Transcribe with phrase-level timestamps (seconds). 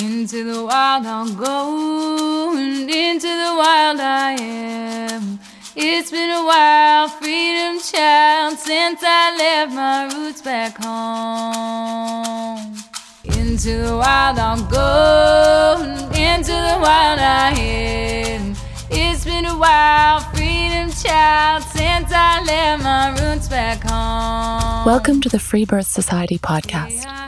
[0.00, 5.40] Into the wild I'll go, and into the wild I am.
[5.74, 12.76] It's been a while, freedom child, since I left my roots back home.
[13.24, 18.54] Into the wild I'll go, into the wild I am.
[18.90, 24.86] It's been a while, freedom child, since I left my roots back home.
[24.86, 27.27] Welcome to the Free Birth Society podcast.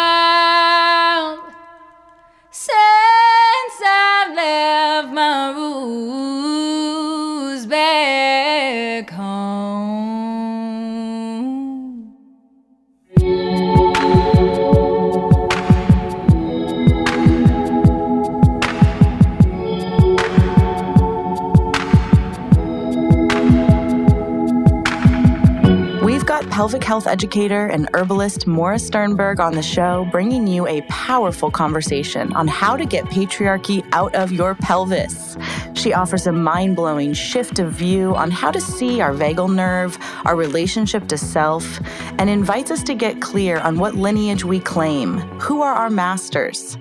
[26.51, 32.33] Pelvic health educator and herbalist Maura Sternberg on the show, bringing you a powerful conversation
[32.33, 35.37] on how to get patriarchy out of your pelvis.
[35.75, 39.97] She offers a mind blowing shift of view on how to see our vagal nerve,
[40.25, 41.79] our relationship to self,
[42.19, 45.19] and invites us to get clear on what lineage we claim.
[45.39, 46.77] Who are our masters?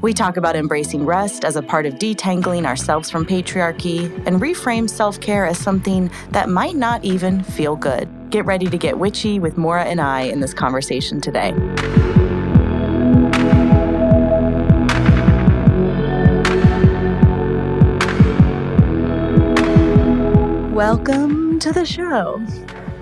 [0.00, 4.88] We talk about embracing rest as a part of detangling ourselves from patriarchy and reframe
[4.88, 8.08] self care as something that might not even feel good.
[8.30, 11.52] Get ready to get witchy with Maura and I in this conversation today.
[20.74, 22.44] Welcome to the show.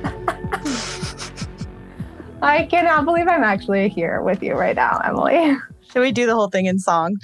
[2.43, 5.57] I cannot believe I'm actually here with you right now, Emily.
[5.93, 7.17] Should we do the whole thing in song?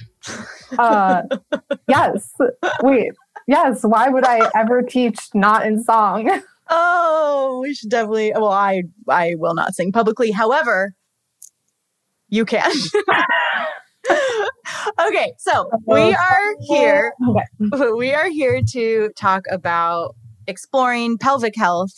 [0.76, 1.22] Uh,
[1.88, 2.34] yes.
[2.82, 3.12] Wait.
[3.46, 3.80] Yes.
[3.82, 6.42] Why would I ever teach not in song?
[6.68, 8.32] Oh, we should definitely.
[8.34, 10.30] Well, I I will not sing publicly.
[10.32, 10.92] However,
[12.28, 12.70] you can.
[15.00, 17.14] okay, so we are here.
[17.96, 20.14] We are here to talk about
[20.46, 21.92] exploring pelvic health.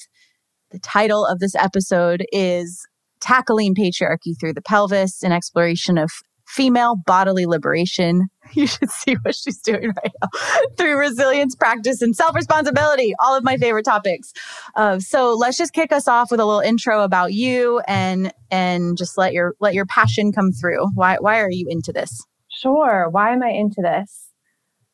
[0.70, 2.86] The title of this episode is
[3.20, 6.12] Tackling Patriarchy Through the Pelvis, an exploration of
[6.50, 8.28] female bodily liberation.
[8.52, 10.28] You should see what she's doing right now.
[10.76, 13.14] Through resilience, practice, and self responsibility.
[13.20, 14.32] All of my favorite topics.
[14.74, 18.98] Uh, so let's just kick us off with a little intro about you and and
[18.98, 20.84] just let your let your passion come through.
[20.96, 22.26] Why why are you into this?
[22.48, 23.08] Sure.
[23.08, 24.29] Why am I into this?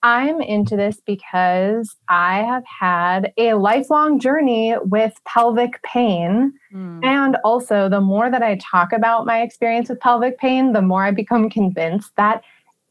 [0.06, 6.52] I'm into this because I have had a lifelong journey with pelvic pain.
[6.70, 7.00] Hmm.
[7.02, 11.02] And also, the more that I talk about my experience with pelvic pain, the more
[11.02, 12.44] I become convinced that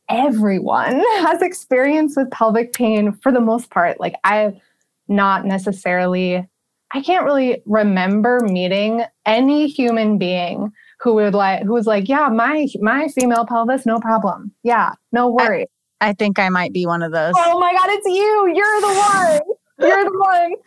[0.10, 3.98] everyone has experience with pelvic pain for the most part.
[3.98, 4.60] Like, I've
[5.08, 6.46] not necessarily,
[6.92, 12.28] I can't really remember meeting any human being who would like, who was like, yeah,
[12.28, 14.52] my, my female pelvis, no problem.
[14.64, 15.68] Yeah, no worry.
[16.02, 17.34] I think I might be one of those.
[17.38, 18.54] oh my God, it's you.
[18.54, 19.90] You're the one.
[19.90, 20.54] You're the one.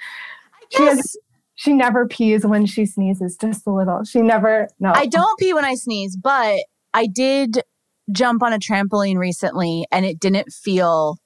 [0.70, 1.16] She has,
[1.54, 4.04] she never pees when she sneezes, just a little.
[4.04, 4.92] She never, no.
[4.94, 6.58] I don't pee when I sneeze, but
[6.92, 7.62] I did
[8.12, 11.16] jump on a trampoline recently and it didn't feel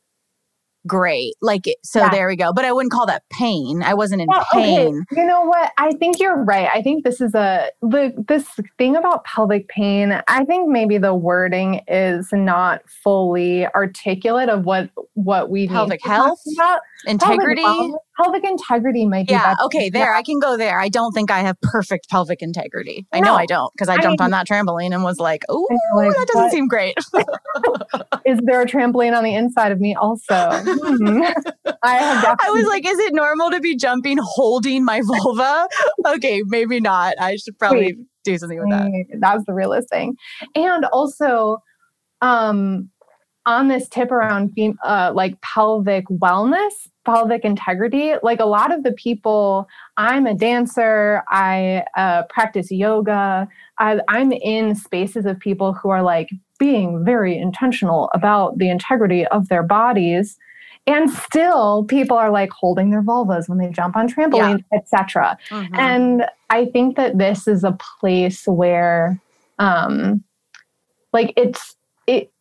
[0.87, 1.35] great.
[1.41, 2.11] Like, it, so Yeah.
[2.11, 2.53] there we go.
[2.53, 3.83] But I wouldn't call that pain.
[3.83, 5.05] I wasn't in Well, okay, pain.
[5.13, 5.73] You know what?
[5.79, 6.69] I think you're right.
[6.73, 8.47] I think this is a the this
[8.79, 10.21] thing about pelvic pain.
[10.29, 16.03] I think maybe the wording is not fully articulate of what what we need Pelvic
[16.05, 16.41] health?
[16.57, 16.81] about.
[17.07, 17.63] Integrity.
[17.63, 19.55] Pelvic, pelvic integrity might be Yeah.
[19.55, 19.63] better.
[19.65, 19.89] Okay.
[19.91, 20.05] There.
[20.13, 20.19] Yeah.
[20.19, 20.79] I can go there.
[20.81, 23.07] I don't think I have perfect pelvic integrity.
[23.13, 25.45] I know I don't because I I jumped mean- on that trampoline and was like,
[25.49, 26.53] oh, like, that doesn't what?
[26.53, 26.97] seem great.
[28.25, 30.35] Is there a trampoline on the inside of me also?
[30.35, 31.23] Hmm.
[31.85, 35.67] I have I was like, is it normal to be jumping holding my vulva?
[36.07, 36.43] okay.
[36.47, 37.15] Maybe not.
[37.21, 38.83] I should probably do something with that.
[38.87, 40.15] Mm, That's the realest thing.
[40.55, 41.59] And also,
[42.21, 42.89] um,
[43.47, 46.71] on this tip around uh, like pelvic wellness,
[47.05, 53.49] pelvic integrity, like a lot of the people, I'm a dancer, I uh, practice yoga,
[53.79, 59.27] I, I'm in spaces of people who are like being very intentional about the integrity
[59.27, 60.39] of their bodies.
[60.87, 65.39] And still, people are like holding their vulvas when they jump on trampolines, etc.
[65.51, 65.79] Mhm.
[65.79, 69.21] And I think that this is a place where,
[69.61, 70.25] um,
[71.13, 71.77] like it's
[72.09, 72.32] it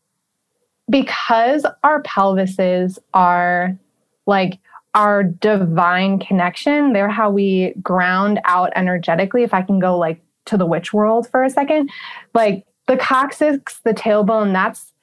[0.90, 3.78] because our pelvises are
[4.26, 4.60] like
[4.94, 6.94] our divine connection.
[6.94, 9.44] They're how we ground out energetically.
[9.44, 11.90] If I can go like to the witch world for a second,
[12.34, 14.94] like the coccyx, the tailbone, that's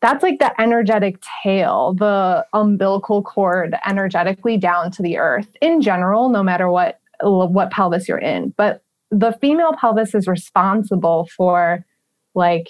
[0.00, 6.28] that's like the energetic tail, the umbilical cord energetically down to the earth in general,
[6.28, 8.52] no matter what what pelvis you're in.
[8.56, 11.84] But the female pelvis is responsible for
[12.34, 12.68] like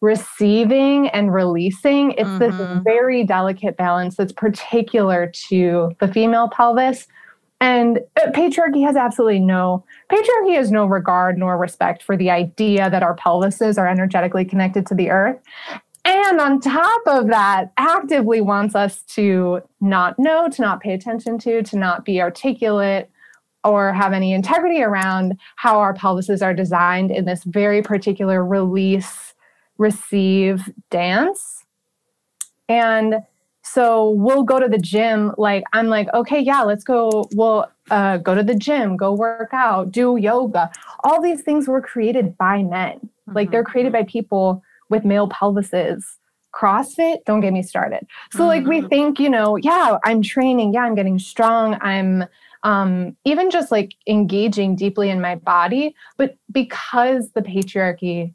[0.00, 2.12] receiving and releasing.
[2.12, 2.38] It's mm-hmm.
[2.38, 7.06] this very delicate balance that's particular to the female pelvis.
[7.60, 12.88] And uh, patriarchy has absolutely no patriarchy has no regard nor respect for the idea
[12.88, 15.40] that our pelvises are energetically connected to the earth.
[16.04, 21.38] And on top of that, actively wants us to not know, to not pay attention
[21.40, 23.10] to, to not be articulate
[23.64, 29.34] or have any integrity around how our pelvises are designed in this very particular release
[29.78, 31.64] receive dance.
[32.68, 33.22] And
[33.62, 35.32] so we'll go to the gym.
[35.38, 37.28] Like, I'm like, okay, yeah, let's go.
[37.32, 40.70] We'll uh, go to the gym, go work out, do yoga.
[41.04, 42.96] All these things were created by men.
[42.98, 43.32] Mm-hmm.
[43.34, 46.02] Like, they're created by people with male pelvises.
[46.54, 48.06] CrossFit, don't get me started.
[48.32, 48.46] So, mm-hmm.
[48.48, 48.88] like, we mm-hmm.
[48.88, 50.72] think, you know, yeah, I'm training.
[50.72, 51.78] Yeah, I'm getting strong.
[51.82, 52.24] I'm
[52.62, 55.94] um, even just like engaging deeply in my body.
[56.16, 58.34] But because the patriarchy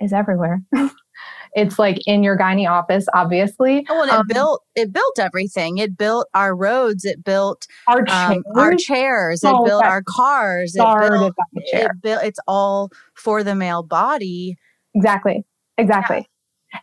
[0.00, 0.62] is everywhere.
[1.54, 3.86] it's like in your gynae office, obviously.
[3.88, 5.78] Oh, and it um, built it built everything.
[5.78, 7.04] It built our roads.
[7.04, 8.36] It built our chairs.
[8.36, 9.44] Um, our chairs.
[9.44, 10.74] It oh, built our cars.
[10.76, 12.24] It built, it built.
[12.24, 14.56] It's all for the male body.
[14.94, 15.44] Exactly.
[15.76, 16.28] Exactly.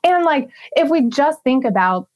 [0.04, 0.16] Yeah.
[0.16, 2.08] And like, if we just think about,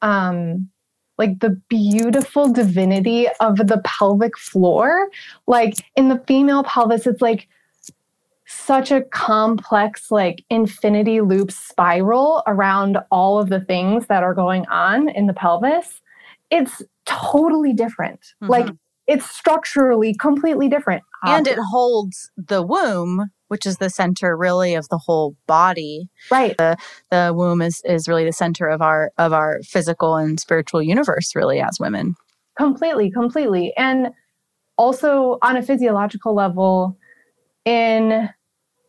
[0.00, 0.70] um,
[1.18, 5.10] like the beautiful divinity of the pelvic floor,
[5.46, 7.46] like in the female pelvis, it's like
[8.52, 14.66] such a complex like infinity loop spiral around all of the things that are going
[14.66, 16.00] on in the pelvis
[16.50, 18.20] it's totally different.
[18.42, 18.50] Mm-hmm.
[18.50, 18.68] like
[19.06, 21.02] it's structurally completely different.
[21.24, 26.08] And it holds the womb which is the center really of the whole body.
[26.30, 26.56] Right.
[26.56, 26.76] The,
[27.10, 31.34] the womb is is really the center of our of our physical and spiritual universe
[31.34, 32.14] really as women.
[32.56, 33.72] Completely completely.
[33.76, 34.10] And
[34.78, 36.96] also on a physiological level
[37.64, 38.30] in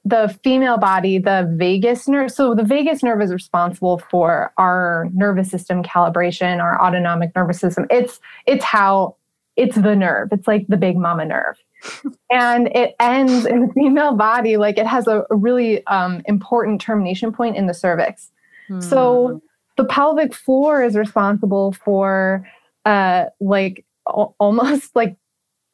[0.03, 2.31] the female body, the vagus nerve.
[2.31, 7.85] So the vagus nerve is responsible for our nervous system calibration, our autonomic nervous system.
[7.89, 9.15] It's it's how
[9.55, 10.29] it's the nerve.
[10.31, 11.57] It's like the big mama nerve.
[12.31, 16.79] and it ends in the female body like it has a, a really um, important
[16.79, 18.31] termination point in the cervix.
[18.67, 18.81] Hmm.
[18.81, 19.41] So
[19.77, 22.47] the pelvic floor is responsible for
[22.85, 25.15] uh like almost like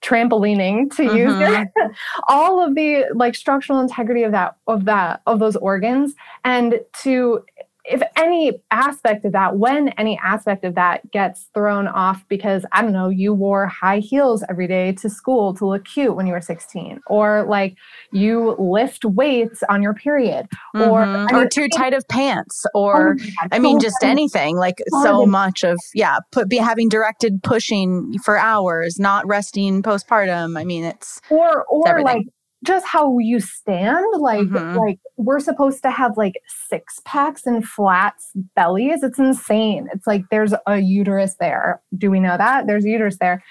[0.02, 1.92] trampolining to use mm-hmm.
[2.28, 6.14] all of the like structural integrity of that of that of those organs
[6.46, 7.44] and to
[7.90, 12.82] if any aspect of that, when any aspect of that gets thrown off because, I
[12.82, 16.34] don't know, you wore high heels every day to school to look cute when you
[16.34, 17.78] were 16, or like
[18.12, 20.90] you lift weights on your period, mm-hmm.
[20.90, 24.58] or, I mean, or too tight of pants, or oh God, I mean, just anything
[24.58, 30.60] like so much of, yeah, put be having directed pushing for hours, not resting postpartum.
[30.60, 32.26] I mean, it's, or, or it's like,
[32.68, 34.78] just how you stand like mm-hmm.
[34.78, 38.16] like we're supposed to have like six packs and flat
[38.56, 39.04] bellies.
[39.04, 39.88] It's insane.
[39.94, 41.82] It's like there's a uterus there.
[41.98, 42.68] Do we know that?
[42.68, 43.42] There's a uterus there.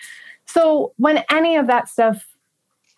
[0.44, 2.25] So when any of that stuff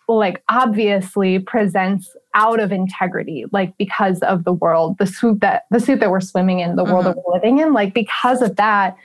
[0.09, 5.79] like obviously presents out of integrity like because of the world the suit that the
[5.79, 6.93] suit that we're swimming in the mm-hmm.
[6.93, 8.97] world that we're living in like because of that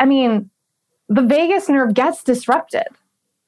[0.00, 0.50] i mean
[1.08, 2.88] the vagus nerve gets disrupted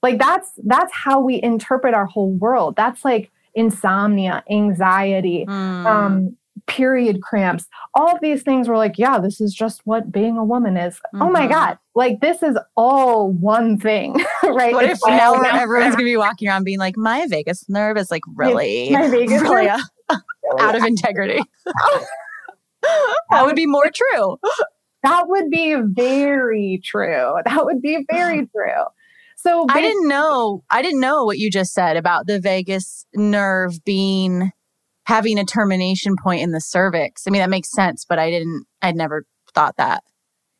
[0.03, 5.87] like that's that's how we interpret our whole world that's like insomnia anxiety mm.
[5.87, 6.37] um
[6.67, 10.45] period cramps all of these things were like yeah this is just what being a
[10.45, 11.23] woman is mm-hmm.
[11.23, 11.53] oh my mm-hmm.
[11.53, 16.17] god like this is all one thing right what it's if now everyone's gonna be
[16.17, 19.81] walking around being like my vagus nerve is like really my vagus really, nerve?
[20.59, 21.41] out of integrity
[23.31, 24.39] that would be more true
[25.03, 28.85] that would be very true that would be very true
[29.47, 33.85] so I didn't know I didn't know what you just said about the vagus nerve
[33.85, 34.51] being
[35.05, 37.25] having a termination point in the cervix.
[37.27, 39.25] I mean that makes sense, but I didn't I'd never
[39.55, 40.03] thought that.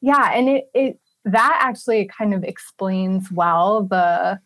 [0.01, 4.39] Yeah, and it it that actually kind of explains well the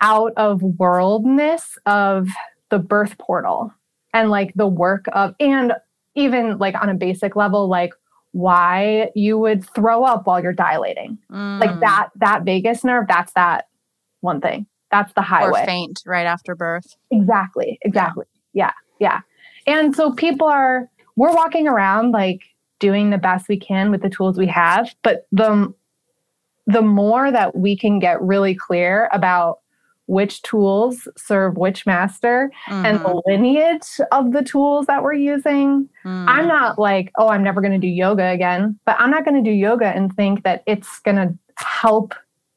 [0.00, 2.28] out of worldness of
[2.70, 3.72] the birth portal
[4.14, 5.72] and like the work of and
[6.14, 7.92] even like on a basic level like
[8.32, 11.18] why you would throw up while you're dilating.
[11.30, 11.60] Mm.
[11.60, 13.68] Like that that vagus nerve, that's that
[14.20, 14.66] one thing.
[14.90, 15.62] That's the highway.
[15.62, 16.96] Or faint right after birth.
[17.10, 17.78] Exactly.
[17.82, 18.26] Exactly.
[18.52, 18.72] Yeah.
[19.00, 19.20] yeah.
[19.66, 19.80] Yeah.
[19.80, 22.42] And so people are we're walking around like
[22.78, 25.72] doing the best we can with the tools we have, but the
[26.66, 29.60] the more that we can get really clear about
[30.08, 32.86] which tools serve which master mm-hmm.
[32.86, 35.86] and the lineage of the tools that we're using.
[36.04, 36.24] Mm.
[36.26, 39.42] I'm not like, oh, I'm never going to do yoga again, but I'm not going
[39.42, 42.14] to do yoga and think that it's going to help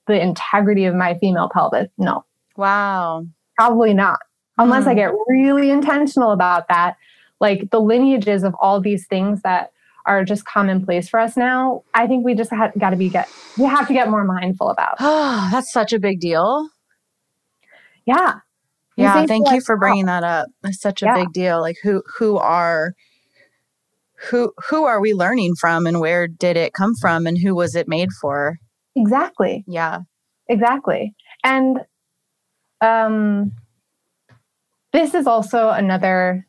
[0.07, 1.89] the integrity of my female pelvis.
[1.97, 2.23] No.
[2.55, 3.25] Wow.
[3.57, 4.19] Probably not.
[4.57, 4.87] Unless mm.
[4.87, 6.95] I get really intentional about that.
[7.41, 9.73] Like the lineages of all these things that
[10.05, 11.83] are just commonplace for us now.
[11.93, 13.27] I think we just got to be get
[13.57, 14.95] we have to get more mindful about.
[15.01, 16.69] Oh, that's such a big deal.
[18.05, 18.39] Yeah.
[18.97, 20.47] You yeah, thank you for bringing that up.
[20.63, 21.15] It's such a yeah.
[21.15, 21.61] big deal.
[21.61, 22.93] Like who who are
[24.29, 27.75] who who are we learning from and where did it come from and who was
[27.75, 28.57] it made for?
[28.95, 29.63] Exactly.
[29.67, 29.99] Yeah.
[30.47, 31.15] Exactly.
[31.43, 31.79] And
[32.81, 33.53] um
[34.91, 36.45] this is also another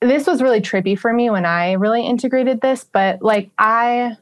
[0.00, 4.16] this was really trippy for me when I really integrated this, but like I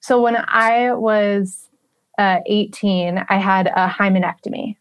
[0.00, 1.68] so when I was
[2.18, 4.76] uh, 18, I had a hymenectomy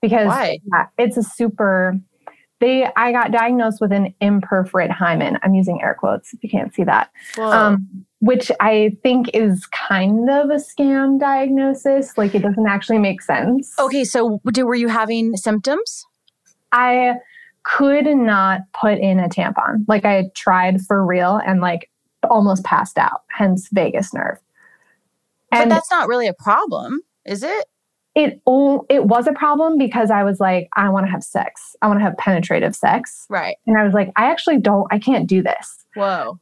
[0.00, 0.58] because Why?
[0.96, 1.98] it's a super.
[2.60, 5.38] They, I got diagnosed with an imperforate hymen.
[5.44, 7.86] I'm using air quotes if you can't see that, um,
[8.18, 12.18] which I think is kind of a scam diagnosis.
[12.18, 13.72] Like it doesn't actually make sense.
[13.78, 16.04] Okay, so do, were you having symptoms?
[16.72, 17.14] I
[17.62, 19.84] could not put in a tampon.
[19.86, 21.90] Like I tried for real and like
[22.28, 23.22] almost passed out.
[23.28, 24.38] Hence vagus nerve.
[25.50, 27.66] And but that's not really a problem, is it?
[28.14, 28.42] It
[28.90, 31.76] it was a problem because I was like, I want to have sex.
[31.82, 33.26] I want to have penetrative sex.
[33.28, 33.56] Right.
[33.66, 34.86] And I was like, I actually don't.
[34.90, 35.84] I can't do this.
[35.94, 36.38] Whoa.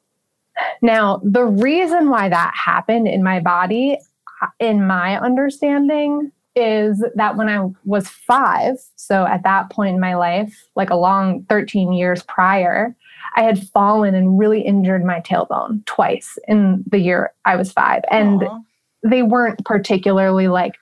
[0.81, 3.99] Now, the reason why that happened in my body,
[4.41, 10.01] uh, in my understanding, is that when I was five, so at that point in
[10.01, 12.97] my life, like a long 13 years prior,
[13.37, 18.01] I had fallen and really injured my tailbone twice in the year I was five.
[18.11, 18.63] And Aww
[19.03, 20.75] they weren't particularly like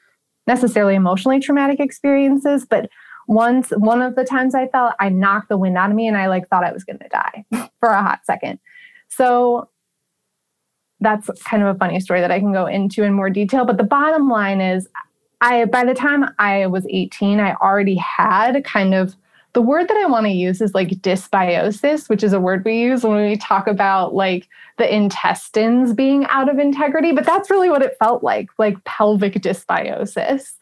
[0.46, 2.88] necessarily emotionally traumatic experiences, but
[3.26, 6.16] once one of the times I felt I knocked the wind out of me and
[6.16, 7.44] I like thought I was going to die
[7.80, 8.58] for a hot second.
[9.08, 9.68] So
[11.00, 13.76] that's kind of a funny story that I can go into in more detail, but
[13.76, 14.88] the bottom line is
[15.40, 19.16] I by the time I was 18, I already had kind of
[19.54, 22.80] the word that I want to use is like dysbiosis, which is a word we
[22.80, 27.70] use when we talk about like the intestines being out of integrity, but that's really
[27.70, 30.54] what it felt like, like pelvic dysbiosis.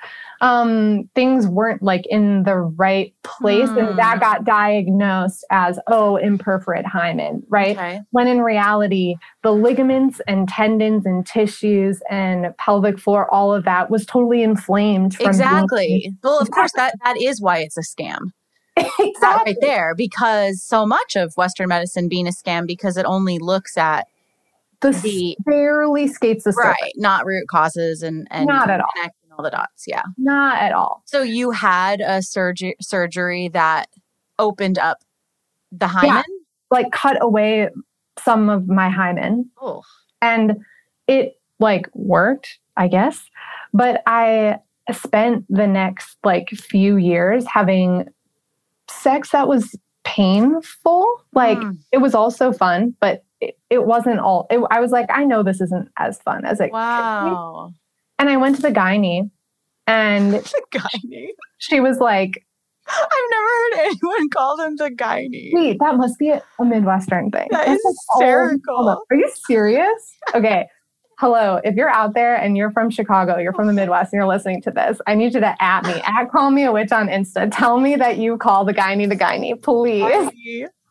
[0.43, 3.79] Um, things weren't like in the right place, mm.
[3.79, 4.21] and that hmm.
[4.21, 7.77] got diagnosed as, oh, imperforate hymen, right?
[7.77, 8.01] Okay.
[8.11, 13.89] When in reality, the ligaments and tendons and tissues and pelvic floor, all of that
[13.89, 15.17] was totally inflamed.
[15.21, 15.87] exactly.
[15.87, 18.33] Being- well, of course, that that is why it's a scam.
[18.77, 19.13] Exactly.
[19.21, 23.39] That right there, because so much of Western medicine being a scam because it only
[23.39, 24.07] looks at
[24.81, 26.77] the, the barely skates the surface.
[26.83, 29.85] right, not root causes and and not at all connecting all the dots.
[29.87, 31.03] Yeah, not at all.
[31.07, 33.89] So you had a surgery surgery that
[34.39, 34.99] opened up
[35.71, 36.23] the hymen, yeah,
[36.71, 37.69] like cut away
[38.19, 39.83] some of my hymen, oh.
[40.21, 40.57] and
[41.07, 43.23] it like worked, I guess.
[43.73, 44.59] But I
[44.91, 48.09] spent the next like few years having
[48.93, 51.07] sex that was painful.
[51.33, 51.79] Like mm.
[51.93, 54.47] it was also fun, but it, it wasn't all.
[54.51, 56.73] It, I was like, I know this isn't as fun as it.
[56.73, 57.73] Wow.
[58.19, 59.31] And I went to the gynae,
[59.87, 61.29] and the gynae.
[61.59, 62.45] She was like,
[62.89, 65.51] I've never heard anyone call them the gynae.
[65.53, 67.49] Wait, that must be a, Midwestern thing.
[67.51, 68.89] That That's is hysterical.
[68.89, 70.17] All, are you serious?
[70.35, 70.67] Okay
[71.23, 74.27] hello, if you're out there and you're from Chicago, you're from the Midwest, and you're
[74.27, 77.07] listening to this, I need you to at me, at call me a witch on
[77.07, 77.49] Insta.
[77.49, 80.03] Tell me that you call the gynae the gynae, please.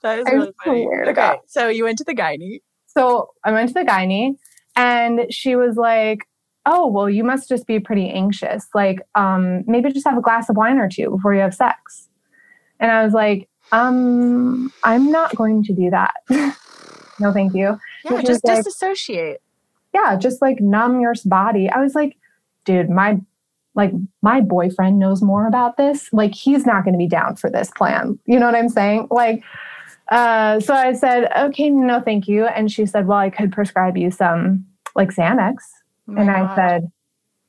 [0.02, 0.88] That is really funny.
[1.10, 2.62] Okay, so you went to the gynae.
[2.88, 4.38] So I went to the gynae,
[4.78, 6.20] and she was like,
[6.66, 8.70] "Oh, well, you must just be pretty anxious.
[8.74, 12.08] Like, um, maybe just have a glass of wine or two before you have sex."
[12.80, 16.14] And I was like, "Um, I'm not going to do that.
[17.20, 19.42] no, thank you." Yeah, just like, disassociate
[19.94, 21.70] yeah, just like numb your body.
[21.70, 22.18] I was like,
[22.66, 23.20] dude, my
[23.74, 26.12] like my boyfriend knows more about this.
[26.12, 28.20] Like he's not going to be down for this plan.
[28.26, 29.08] You know what I'm saying?
[29.10, 29.44] Like
[30.10, 33.98] uh so I said, "Okay, no, thank you." And she said, "Well, I could prescribe
[33.98, 35.56] you some like Xanax."
[36.10, 36.92] Oh and I said,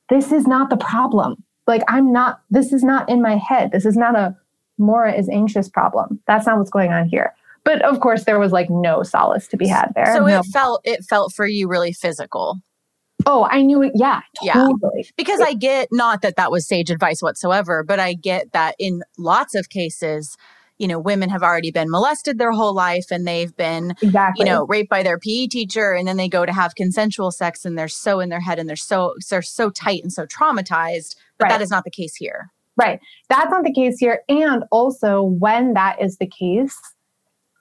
[0.09, 1.43] "This is not the problem.
[1.67, 3.71] Like I'm not this is not in my head.
[3.71, 4.35] This is not a
[4.77, 6.19] Maura is anxious problem.
[6.25, 7.33] That's not what's going on here
[7.63, 10.13] but of course there was like no solace to be had there.
[10.13, 10.39] So no.
[10.39, 12.57] it felt it felt for you really physical.
[13.25, 13.93] Oh, I knew it.
[13.95, 14.79] Yeah, totally.
[14.95, 15.03] Yeah.
[15.15, 19.01] Because I get not that that was sage advice whatsoever, but I get that in
[19.17, 20.35] lots of cases,
[20.77, 24.45] you know, women have already been molested their whole life and they've been, exactly.
[24.45, 27.63] you know, raped by their PE teacher and then they go to have consensual sex
[27.63, 31.15] and they're so in their head and they're so they're so tight and so traumatized.
[31.37, 31.49] But right.
[31.51, 32.49] that is not the case here.
[32.75, 32.99] Right.
[33.29, 34.21] That's not the case here.
[34.27, 36.77] And also when that is the case,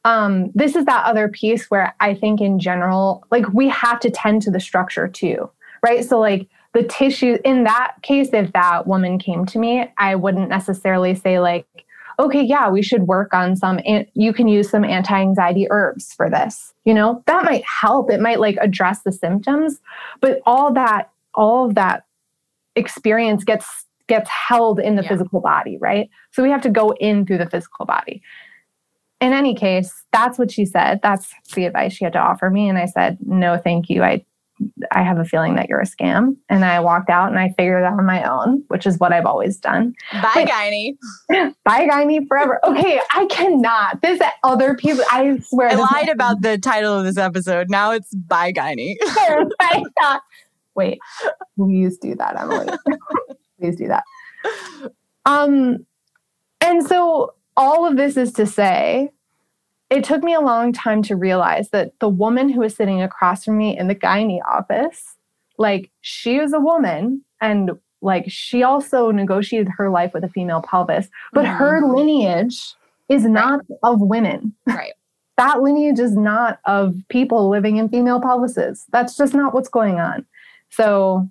[0.05, 4.11] um, this is that other piece where I think in general, like we have to
[4.11, 5.51] tend to the structure too.
[5.83, 6.05] Right.
[6.05, 10.49] So like the tissue in that case, if that woman came to me, I wouldn't
[10.49, 11.67] necessarily say like,
[12.19, 13.81] okay, yeah, we should work on some,
[14.15, 16.73] you can use some anti anxiety herbs for this.
[16.85, 18.11] You know, that might help.
[18.11, 19.81] It might like address the symptoms,
[20.21, 22.05] but all that, all of that
[22.77, 25.09] experience gets gets held in the yeah.
[25.09, 26.11] physical body, right?
[26.33, 28.21] So we have to go in through the physical body.
[29.23, 30.99] In any case, that's what she said.
[31.01, 32.69] That's the advice she had to offer me.
[32.69, 34.03] And I said, no, thank you.
[34.03, 34.25] I
[34.91, 36.37] I have a feeling that you're a scam.
[36.49, 39.13] And I walked out and I figured it out on my own, which is what
[39.13, 39.95] I've always done.
[40.13, 41.55] Bye, Gynae.
[41.65, 42.61] Bye, Gynae forever.
[42.65, 44.03] Okay, I cannot.
[44.03, 45.71] This other people, I swear.
[45.71, 47.71] I lied about the title of this episode.
[47.71, 48.97] Now it's Bye, Gynae.
[50.75, 50.99] Wait,
[51.57, 52.67] please do that, Emily.
[53.61, 54.05] please do that.
[55.27, 55.87] Um,
[56.61, 59.11] and so all of this is to say
[59.91, 63.45] it took me a long time to realize that the woman who was sitting across
[63.45, 65.17] from me in the gynae office,
[65.59, 70.63] like she is a woman and like she also negotiated her life with a female
[70.63, 71.59] pelvis, but mm-hmm.
[71.59, 72.75] her lineage
[73.09, 73.79] is not right.
[73.83, 74.55] of women.
[74.67, 74.93] Right.
[75.37, 78.85] that lineage is not of people living in female pelvises.
[78.93, 80.25] That's just not what's going on.
[80.71, 81.29] So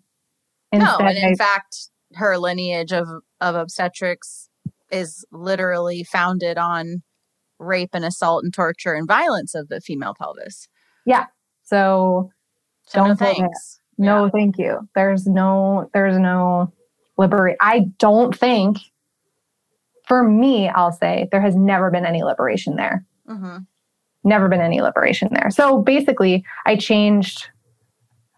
[0.71, 3.07] no, and in I, fact, her lineage of
[3.41, 4.49] of obstetrics
[4.91, 7.03] is literally founded on
[7.59, 10.67] rape and assault and torture and violence of the female pelvis.
[11.05, 11.25] Yeah.
[11.63, 12.31] So,
[12.87, 13.79] so don't no thanks.
[13.97, 14.31] No, yeah.
[14.31, 14.89] thank you.
[14.95, 16.73] There's no there's no
[17.17, 17.57] liberate.
[17.61, 18.77] I don't think
[20.07, 23.05] for me, I'll say there has never been any liberation there.
[23.29, 23.57] Mm-hmm.
[24.23, 25.49] Never been any liberation there.
[25.51, 27.47] So basically, I changed.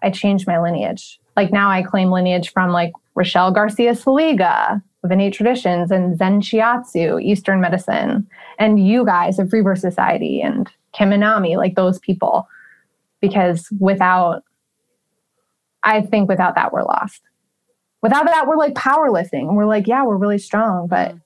[0.02, 1.20] I changed my lineage.
[1.36, 6.42] Like now, I claim lineage from like Rochelle Garcia Saliga, of innate traditions and Zen
[6.42, 12.48] Shiatsu, Eastern medicine, and you guys of Free Birth Society and Keminami, like those people.
[13.20, 14.44] Because without,
[15.84, 17.22] I think without that, we're lost.
[18.02, 19.56] Without that, we're like powerlifting.
[19.56, 20.88] We're like, yeah, we're really strong.
[20.88, 21.22] But mm.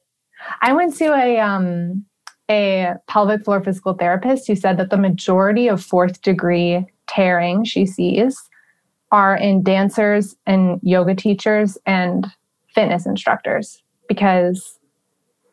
[0.62, 2.06] I went to a um,
[2.50, 7.86] a pelvic floor physical therapist who said that the majority of fourth degree tearing she
[7.86, 8.47] sees
[9.12, 12.28] are in dancers and yoga teachers and
[12.74, 14.80] fitness instructors because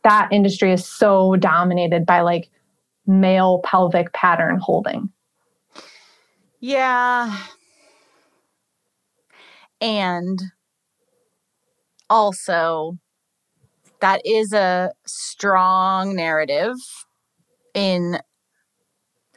[0.02, 2.50] that industry is so dominated by like
[3.06, 5.10] male pelvic pattern holding.
[6.60, 7.36] Yeah.
[9.80, 10.40] And
[12.08, 12.98] also,
[14.00, 16.76] that is a strong narrative
[17.74, 18.18] in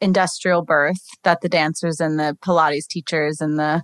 [0.02, 3.84] industrial birth that the dancers and the Pilates teachers and the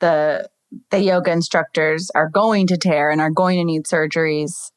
[0.00, 0.48] the
[0.90, 4.70] the yoga instructors are going to tear and are going to need surgeries.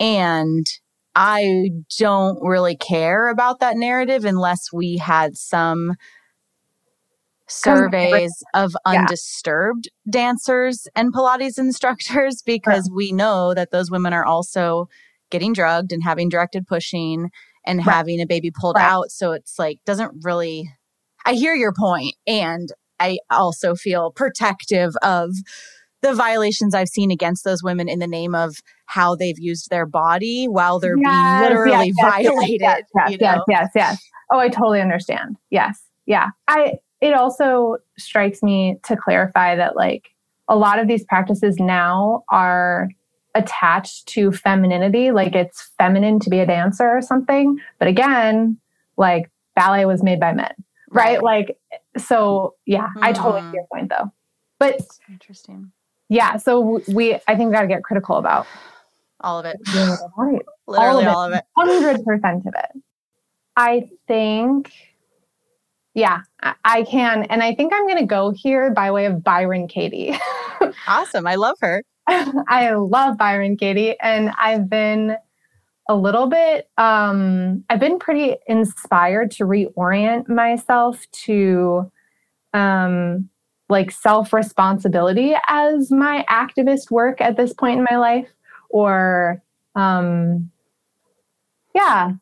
[0.00, 0.66] And
[1.14, 5.94] I don't really care about that narrative unless we had some
[7.46, 10.10] surveys of undisturbed yeah.
[10.10, 14.88] dancers and Pilates instructors because we know that those women are also
[15.30, 17.30] getting drugged and having directed pushing
[17.66, 17.94] and right.
[17.94, 18.90] having a baby pulled right.
[18.90, 19.10] out.
[19.10, 20.70] So it's like, doesn't really,
[21.24, 22.68] I hear your point, And
[23.00, 25.32] I also feel protective of
[26.02, 29.86] the violations I've seen against those women in the name of how they've used their
[29.86, 32.60] body while they're yes, being literally yes, violated.
[32.60, 33.24] Yes, yes, you know?
[33.26, 34.08] yes, yes, yes.
[34.32, 35.36] Oh, I totally understand.
[35.50, 35.82] Yes.
[36.06, 36.28] Yeah.
[36.46, 40.10] I it also strikes me to clarify that like
[40.48, 42.88] a lot of these practices now are
[43.34, 47.58] attached to femininity, like it's feminine to be a dancer or something.
[47.78, 48.58] But again,
[48.96, 50.52] like ballet was made by men,
[50.90, 51.22] right?
[51.22, 51.22] right?
[51.22, 51.58] Like
[51.98, 53.02] so yeah, mm.
[53.02, 54.12] I totally see your point though.
[54.58, 55.72] But That's interesting.
[56.08, 58.46] Yeah, so we I think we got to get critical about
[59.20, 59.58] all of it.
[60.16, 60.42] Right.
[60.66, 61.44] Literally all of it.
[61.56, 62.82] Hundred percent of it.
[63.56, 64.72] I think.
[65.94, 66.20] Yeah,
[66.64, 70.14] I can, and I think I'm going to go here by way of Byron Katie.
[70.88, 71.84] awesome, I love her.
[72.48, 75.16] I love Byron Katie, and I've been
[75.88, 81.90] a little bit um i've been pretty inspired to reorient myself to
[82.54, 83.28] um
[83.68, 88.28] like self responsibility as my activist work at this point in my life
[88.70, 89.42] or
[89.74, 90.50] um
[91.74, 92.12] yeah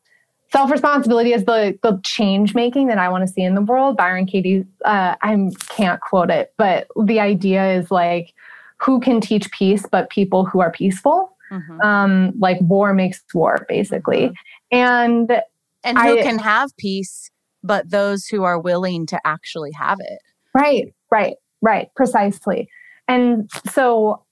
[0.51, 3.95] self responsibility is the the change making that i want to see in the world.
[3.95, 8.33] Byron katie uh, i can't quote it but the idea is like
[8.83, 11.81] who can teach peace but people who are peaceful Mm-hmm.
[11.81, 14.29] Um, like war makes war, basically.
[14.29, 14.75] Mm-hmm.
[14.75, 15.41] And
[15.83, 17.29] and who I, can have peace
[17.63, 20.19] but those who are willing to actually have it.
[20.53, 22.67] Right, right, right, precisely.
[23.07, 24.23] And so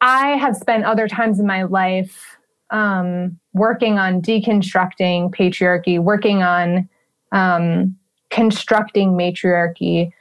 [0.00, 2.36] I have spent other times in my life
[2.70, 6.88] um, working on deconstructing patriarchy, working on
[7.32, 7.96] um,
[8.30, 10.12] constructing matriarchy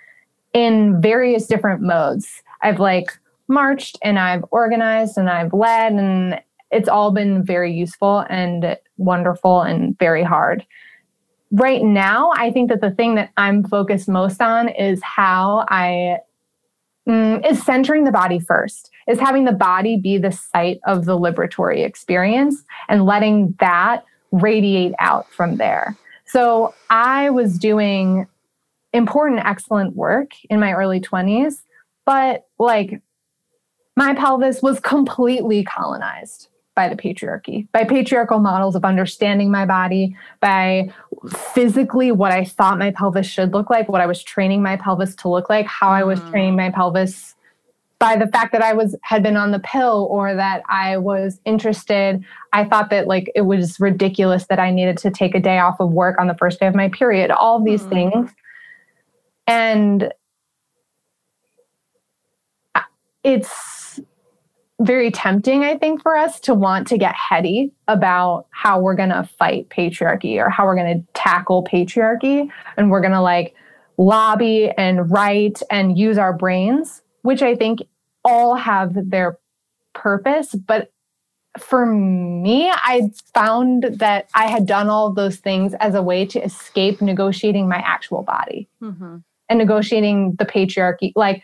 [0.53, 2.41] in various different modes.
[2.61, 3.11] I've like
[3.47, 6.41] marched and I've organized and I've led, and
[6.71, 10.65] it's all been very useful and wonderful and very hard.
[11.51, 16.17] Right now, I think that the thing that I'm focused most on is how I
[17.07, 21.17] mm, is centering the body first, is having the body be the site of the
[21.17, 25.97] liberatory experience and letting that radiate out from there.
[26.25, 28.27] So I was doing
[28.93, 31.61] important, excellent work in my early 20s,
[32.05, 33.01] but like
[33.95, 40.15] my pelvis was completely colonized by the patriarchy, by patriarchal models of understanding my body,
[40.39, 40.89] by
[41.53, 45.13] physically what I thought my pelvis should look like, what I was training my pelvis
[45.17, 47.35] to look like, how I was training my pelvis
[47.99, 51.41] by the fact that I was had been on the pill or that I was
[51.43, 52.23] interested.
[52.53, 55.81] I thought that like it was ridiculous that I needed to take a day off
[55.81, 57.89] of work on the first day of my period, all these mm.
[57.89, 58.31] things.
[59.45, 60.13] And
[63.23, 63.99] it's
[64.81, 69.09] very tempting, I think, for us to want to get heady about how we're going
[69.09, 72.49] to fight patriarchy or how we're going to tackle patriarchy.
[72.77, 73.55] And we're going to like
[73.97, 77.81] lobby and write and use our brains, which I think
[78.23, 79.37] all have their
[79.93, 80.55] purpose.
[80.55, 80.93] But
[81.57, 86.41] for me, I found that I had done all those things as a way to
[86.41, 89.17] escape negotiating my actual body mm-hmm.
[89.49, 91.11] and negotiating the patriarchy.
[91.15, 91.43] Like,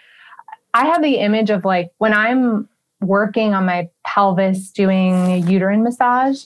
[0.75, 2.67] I have the image of like when I'm
[2.99, 6.43] working on my pelvis, doing uterine massage,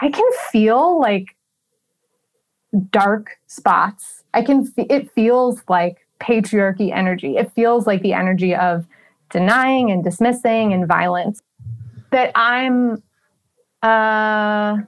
[0.00, 1.36] I, can feel like
[2.90, 4.24] dark spots.
[4.32, 7.36] I can, see it feels like patriarchy energy.
[7.36, 8.86] It feels like the energy of
[9.28, 11.42] denying and dismissing and violence
[12.12, 13.02] that I'm,
[13.82, 14.78] uh,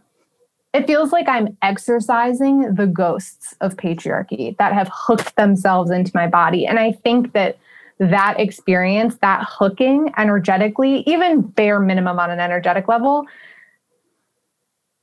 [0.73, 6.27] it feels like I'm exercising the ghosts of patriarchy that have hooked themselves into my
[6.27, 6.67] body.
[6.67, 7.59] And I think that
[7.99, 13.27] that experience, that hooking energetically, even bare minimum on an energetic level,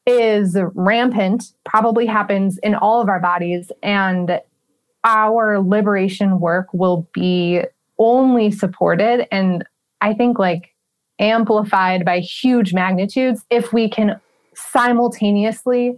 [0.06, 3.72] is rampant, probably happens in all of our bodies.
[3.84, 4.42] And
[5.04, 7.62] our liberation work will be
[7.98, 9.64] only supported and
[10.02, 10.74] I think like
[11.20, 14.20] amplified by huge magnitudes if we can
[14.54, 15.98] simultaneously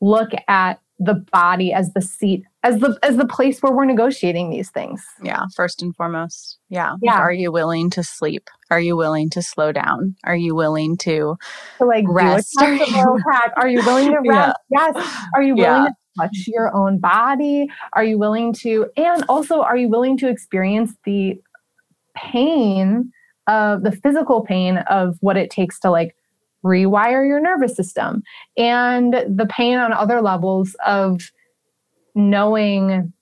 [0.00, 4.50] look at the body as the seat as the as the place where we're negotiating
[4.50, 5.04] these things.
[5.22, 6.58] Yeah first and foremost.
[6.68, 6.96] Yeah.
[7.02, 7.18] Yeah.
[7.18, 8.48] Are you willing to sleep?
[8.70, 10.16] Are you willing to slow down?
[10.24, 11.36] Are you willing to,
[11.78, 12.56] to like rest?
[12.60, 13.22] are you,
[13.56, 14.58] are you willing to rest?
[14.70, 14.90] Yeah.
[14.94, 15.28] yes.
[15.34, 15.88] Are you willing yeah.
[15.88, 17.68] to touch your own body?
[17.92, 21.40] Are you willing to and also are you willing to experience the
[22.16, 23.12] pain
[23.46, 26.14] of the physical pain of what it takes to like
[26.64, 28.22] rewire your nervous system
[28.56, 31.20] and the pain on other levels of
[32.14, 33.12] knowing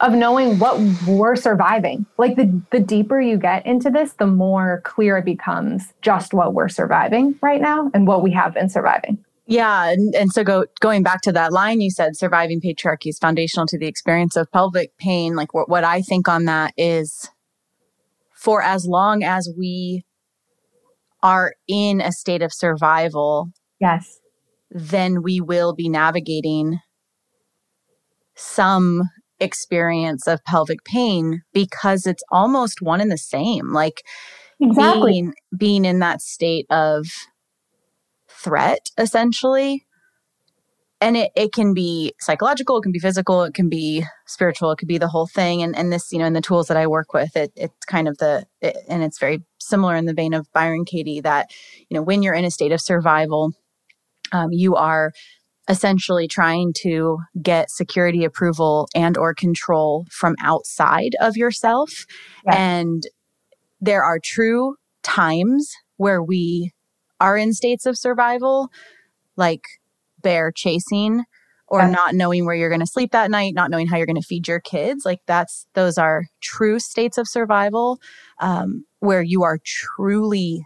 [0.00, 2.06] of knowing what we're surviving.
[2.18, 6.54] Like the the deeper you get into this, the more clear it becomes just what
[6.54, 9.24] we're surviving right now and what we have been surviving.
[9.46, 13.18] Yeah, and, and so go going back to that line you said, surviving patriarchy is
[13.18, 15.34] foundational to the experience of pelvic pain.
[15.34, 17.30] Like what, what I think on that is
[18.34, 20.04] for as long as we
[21.22, 23.50] are in a state of survival,
[23.80, 24.18] yes,
[24.70, 26.78] then we will be navigating
[28.34, 29.02] some
[29.40, 33.72] experience of pelvic pain because it's almost one and the same.
[33.72, 34.02] Like
[34.60, 35.12] exactly.
[35.12, 37.06] being, being in that state of
[38.28, 39.84] threat, essentially.
[41.00, 44.78] And it, it can be psychological, it can be physical, it can be spiritual, it
[44.78, 45.62] could be the whole thing.
[45.62, 48.08] And, and this, you know, in the tools that I work with, it, it's kind
[48.08, 51.50] of the, it, and it's very similar in the vein of Byron Katie that,
[51.88, 53.52] you know, when you're in a state of survival,
[54.32, 55.12] um, you are
[55.68, 62.06] essentially trying to get security approval and or control from outside of yourself.
[62.46, 63.02] And
[63.80, 66.72] there are true times where we
[67.20, 68.68] are in states of survival
[69.36, 69.62] like
[70.22, 71.24] bear chasing
[71.68, 74.16] or not knowing where you're going to sleep that night not knowing how you're going
[74.16, 75.04] to feed your kids.
[75.04, 78.00] Like that's those are true states of survival.
[78.40, 80.62] Um, where you are truly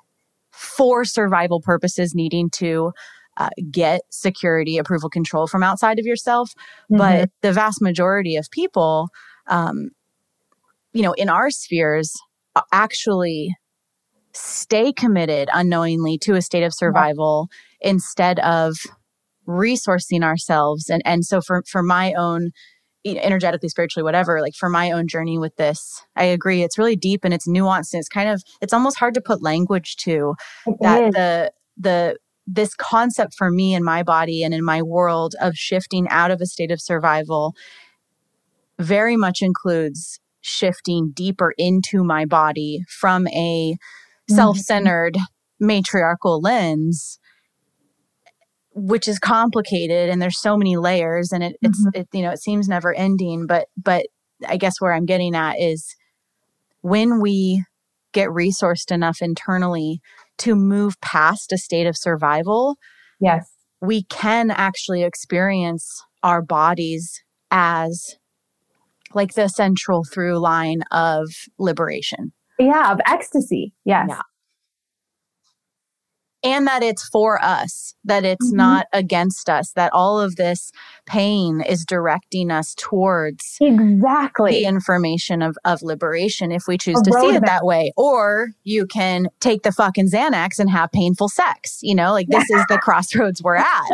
[0.51, 2.93] for survival purposes needing to
[3.37, 6.53] uh, get security approval control from outside of yourself.
[6.91, 6.99] Mm-hmm.
[6.99, 9.09] But the vast majority of people,
[9.47, 9.91] um,
[10.93, 12.15] you know, in our spheres,
[12.73, 13.57] actually
[14.35, 17.49] stay committed unknowingly to a state of survival
[17.81, 17.91] yeah.
[17.91, 18.77] instead of
[19.47, 22.51] resourcing ourselves and and so for for my own
[23.05, 27.25] energetically spiritually whatever like for my own journey with this i agree it's really deep
[27.25, 30.35] and it's nuanced and it's kind of it's almost hard to put language to
[30.67, 31.15] it that is.
[31.15, 36.09] the the this concept for me in my body and in my world of shifting
[36.09, 37.55] out of a state of survival
[38.79, 44.35] very much includes shifting deeper into my body from a mm-hmm.
[44.35, 45.17] self-centered
[45.61, 47.19] matriarchal lens
[48.75, 52.01] which is complicated and there's so many layers and it, it's mm-hmm.
[52.01, 54.07] it, you know it seems never ending but but
[54.49, 55.95] i guess where i'm getting at is
[56.81, 57.65] when we
[58.13, 60.01] get resourced enough internally
[60.39, 62.77] to move past a state of survival
[63.21, 63.51] yes.
[63.81, 68.17] we can actually experience our bodies as
[69.15, 72.33] like the central through line of liberation.
[72.59, 73.75] Yeah of ecstasy.
[73.85, 74.07] Yes.
[74.09, 74.23] Yeah
[76.45, 78.57] and that it's for us, that it's mm-hmm.
[78.57, 80.73] not against us, that all of this
[81.07, 87.05] pain is directing us towards exactly the information of, of liberation if we choose A
[87.05, 87.93] to see it that way.
[87.97, 91.79] Or you can take the fucking Xanax and have painful sex.
[91.83, 93.91] You know, like this is the crossroads we're at.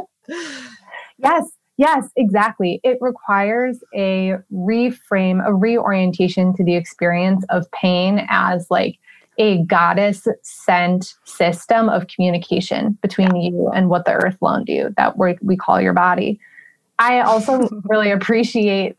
[1.18, 2.80] Yes, Yes, exactly.
[2.82, 8.98] It requires a reframe, a reorientation to the experience of pain as like
[9.38, 15.16] a goddess sent system of communication between you and what the earth loaned you that
[15.16, 16.40] we, we call your body.
[16.98, 18.96] I also really appreciate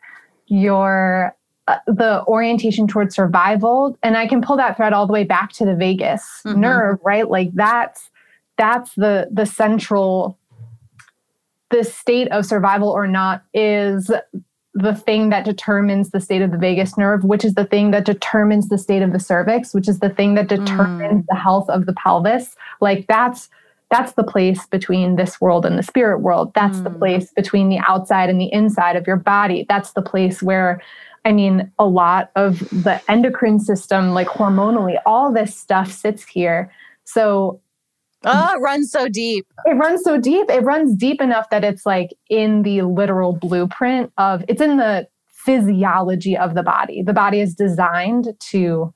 [0.48, 1.36] your
[1.68, 5.52] uh, the orientation towards survival and I can pull that thread all the way back
[5.54, 6.60] to the vagus mm-hmm.
[6.60, 7.30] nerve, right?
[7.30, 8.10] Like that's
[8.58, 10.38] that's the the central
[11.70, 14.10] the state of survival or not is
[14.74, 18.06] the thing that determines the state of the vagus nerve, which is the thing that
[18.06, 21.26] determines the state of the cervix, which is the thing that determines mm.
[21.28, 22.56] the health of the pelvis.
[22.80, 23.50] Like that's
[23.90, 26.54] that's the place between this world and the spirit world.
[26.54, 26.84] That's mm.
[26.84, 29.66] the place between the outside and the inside of your body.
[29.68, 30.82] That's the place where
[31.26, 36.72] I mean, a lot of the endocrine system, like hormonally, all this stuff sits here.
[37.04, 37.60] So
[38.26, 39.48] Oh, it runs so deep.
[39.66, 40.50] It runs so deep.
[40.50, 45.08] It runs deep enough that it's like in the literal blueprint of it's in the
[45.28, 47.02] physiology of the body.
[47.02, 48.94] The body is designed to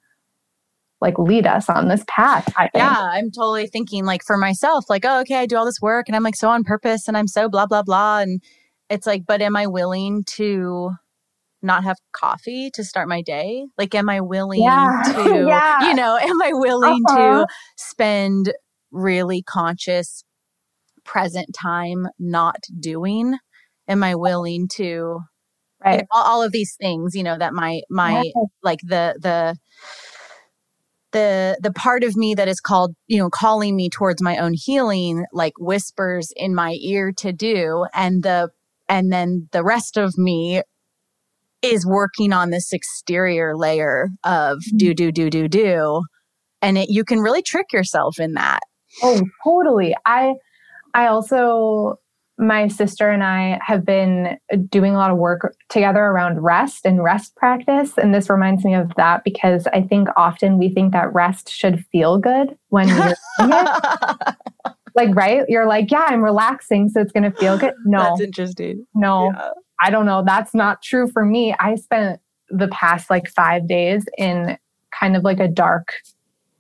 [1.00, 2.52] like lead us on this path.
[2.58, 2.84] I think.
[2.84, 6.08] Yeah, I'm totally thinking like for myself, like, oh, okay, I do all this work
[6.08, 8.20] and I'm like so on purpose and I'm so blah, blah, blah.
[8.20, 8.42] And
[8.90, 10.92] it's like, but am I willing to
[11.62, 13.66] not have coffee to start my day?
[13.78, 15.04] Like, am I willing yeah.
[15.14, 15.88] to, yeah.
[15.88, 17.46] you know, am I willing uh-huh.
[17.46, 18.54] to spend
[18.94, 20.24] really conscious
[21.04, 23.38] present time not doing?
[23.88, 25.20] Am i willing to
[25.84, 26.06] right.
[26.12, 29.58] all, all, of these things you know that my my like the the
[31.12, 34.54] the the part of me that is called you know calling me towards my own
[34.54, 38.50] healing like whispers in my ear to do and the
[38.90, 40.62] and then the rest of me
[41.62, 44.78] is working on this exterior layer of mm-hmm.
[44.78, 46.04] do do do do do
[46.62, 48.62] and it, you can really trick yourself in that
[49.02, 49.96] Oh, totally.
[50.06, 50.36] I
[50.94, 52.00] I also
[52.38, 54.38] my sister and I have been
[54.70, 57.98] doing a lot of work together around rest and rest practice.
[57.98, 61.86] And this reminds me of that because I think often we think that rest should
[61.92, 64.36] feel good when you're doing it.
[64.96, 65.42] Like, right?
[65.48, 67.74] You're like, yeah, I'm relaxing, so it's going to feel good.
[67.84, 68.04] No.
[68.04, 68.86] That's interesting.
[68.94, 69.50] No, yeah.
[69.82, 70.24] I don't know.
[70.24, 71.56] That's not true for me.
[71.60, 74.58] I spent the past like five days in
[74.92, 75.94] kind of like a dark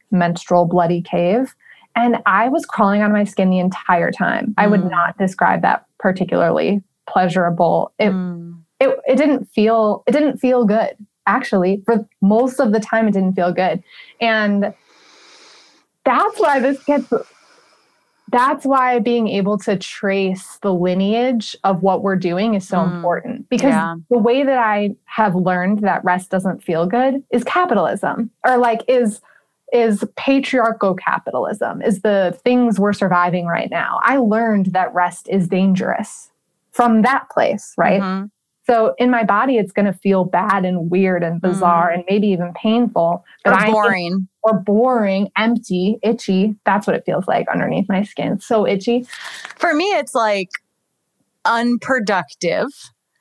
[0.09, 1.53] menstrual bloody cave
[1.95, 4.47] and I was crawling on my skin the entire time.
[4.47, 4.53] Mm.
[4.57, 4.91] I would mm.
[4.91, 7.93] not describe that particularly pleasurable.
[7.99, 8.57] It, mm.
[8.79, 10.95] it it didn't feel it didn't feel good.
[11.25, 13.83] Actually, for most of the time it didn't feel good.
[14.19, 14.73] And
[16.03, 17.11] that's why this gets
[18.31, 22.95] that's why being able to trace the lineage of what we're doing is so mm,
[22.95, 23.95] important because yeah.
[24.09, 28.81] the way that I have learned that rest doesn't feel good is capitalism or like
[28.87, 29.21] is
[29.73, 33.99] is patriarchal capitalism, is the things we're surviving right now.
[34.03, 36.29] I learned that rest is dangerous
[36.71, 38.01] from that place, right?
[38.01, 38.25] Mm-hmm.
[38.65, 41.95] So in my body, it's going to feel bad and weird and bizarre mm.
[41.95, 43.25] and maybe even painful.
[43.43, 44.27] But or boring.
[44.41, 46.55] or boring, empty, itchy.
[46.65, 48.39] That's what it feels like underneath my skin.
[48.39, 49.05] So itchy.
[49.57, 50.49] For me, it's like
[51.43, 52.67] unproductive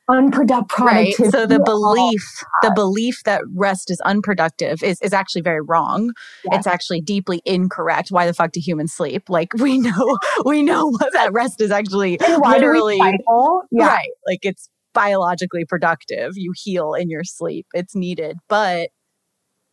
[0.09, 1.15] unproductive right.
[1.15, 6.13] So the belief the belief that rest is unproductive is, is actually very wrong.
[6.45, 6.59] Yes.
[6.59, 8.09] it's actually deeply incorrect.
[8.11, 9.29] Why the fuck do humans sleep?
[9.29, 13.87] Like we know we know that rest is actually literally yeah.
[13.87, 14.11] right.
[14.27, 16.33] Like it's biologically productive.
[16.37, 17.67] You heal in your sleep.
[17.73, 18.39] It's needed.
[18.49, 18.91] But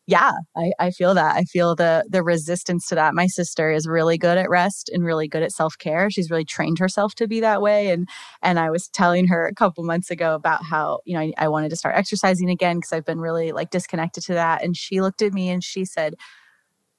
[0.09, 1.35] yeah, I, I feel that.
[1.35, 3.13] I feel the the resistance to that.
[3.13, 6.09] My sister is really good at rest and really good at self care.
[6.09, 7.89] She's really trained herself to be that way.
[7.91, 8.09] And
[8.41, 11.47] and I was telling her a couple months ago about how you know I, I
[11.47, 14.63] wanted to start exercising again because I've been really like disconnected to that.
[14.63, 16.15] And she looked at me and she said,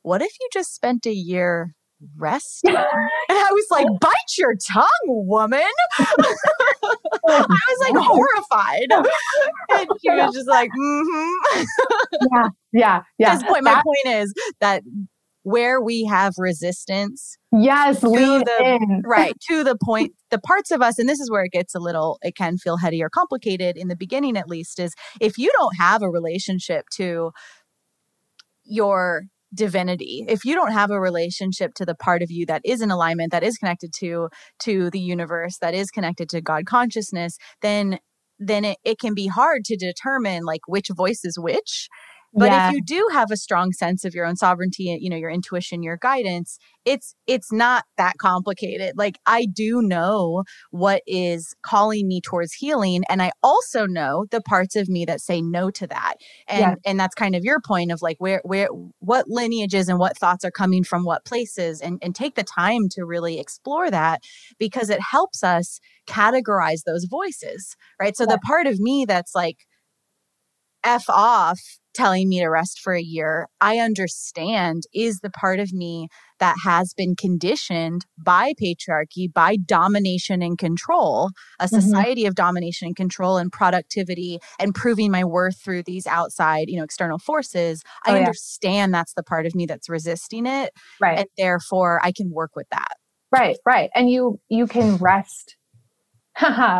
[0.02, 1.74] "What if you just spent a year
[2.16, 2.60] rest?
[2.64, 5.60] and I was like, bite your tongue, woman.
[5.98, 8.88] I was like horrified.
[9.70, 11.64] And she was just like, mm-hmm.
[12.32, 13.34] yeah, yeah, yeah.
[13.34, 14.82] This point, my point is that
[15.42, 17.36] where we have resistance.
[17.52, 19.02] Yes, lean the, in.
[19.04, 19.34] right.
[19.48, 22.18] To the point, the parts of us, and this is where it gets a little,
[22.22, 25.76] it can feel heady or complicated in the beginning at least, is if you don't
[25.78, 27.30] have a relationship to
[28.64, 30.24] your divinity.
[30.28, 33.32] If you don't have a relationship to the part of you that is in alignment
[33.32, 34.28] that is connected to
[34.60, 37.98] to the universe that is connected to god consciousness then
[38.38, 41.88] then it, it can be hard to determine like which voice is which
[42.32, 42.68] but yeah.
[42.68, 45.82] if you do have a strong sense of your own sovereignty, you know, your intuition,
[45.82, 48.96] your guidance, it's it's not that complicated.
[48.96, 54.40] Like I do know what is calling me towards healing and I also know the
[54.40, 56.14] parts of me that say no to that.
[56.46, 56.74] And yeah.
[56.86, 58.68] and that's kind of your point of like where where
[59.00, 62.88] what lineages and what thoughts are coming from what places and and take the time
[62.90, 64.22] to really explore that
[64.58, 68.16] because it helps us categorize those voices, right?
[68.16, 68.36] So yeah.
[68.36, 69.66] the part of me that's like
[70.84, 71.60] F off
[72.00, 76.08] telling me to rest for a year, I understand is the part of me
[76.38, 81.76] that has been conditioned by patriarchy, by domination and control, a mm-hmm.
[81.78, 82.28] society mm-hmm.
[82.28, 86.84] of domination and control and productivity and proving my worth through these outside, you know,
[86.84, 87.82] external forces.
[88.06, 88.20] Oh, I yeah.
[88.20, 90.72] understand that's the part of me that's resisting it.
[91.02, 91.18] Right.
[91.18, 92.94] And therefore I can work with that.
[93.30, 93.90] Right, right.
[93.94, 95.56] And you you can rest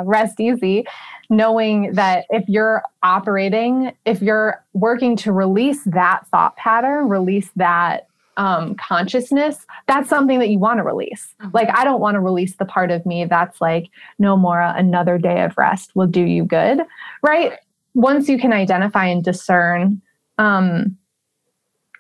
[0.04, 0.84] rest easy
[1.30, 8.08] knowing that if you're operating, if you're working to release that thought pattern, release that
[8.36, 11.34] um, consciousness, that's something that you want to release.
[11.40, 11.50] Mm-hmm.
[11.54, 15.18] Like, I don't want to release the part of me that's like, no, Maura, another
[15.18, 16.80] day of rest will do you good.
[17.22, 17.52] Right.
[17.94, 20.02] Once you can identify and discern,
[20.38, 20.96] um,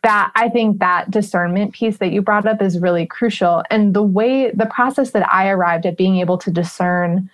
[0.02, 3.62] that I think that discernment piece that you brought up is really crucial.
[3.70, 7.28] And the way, the process that I arrived at being able to discern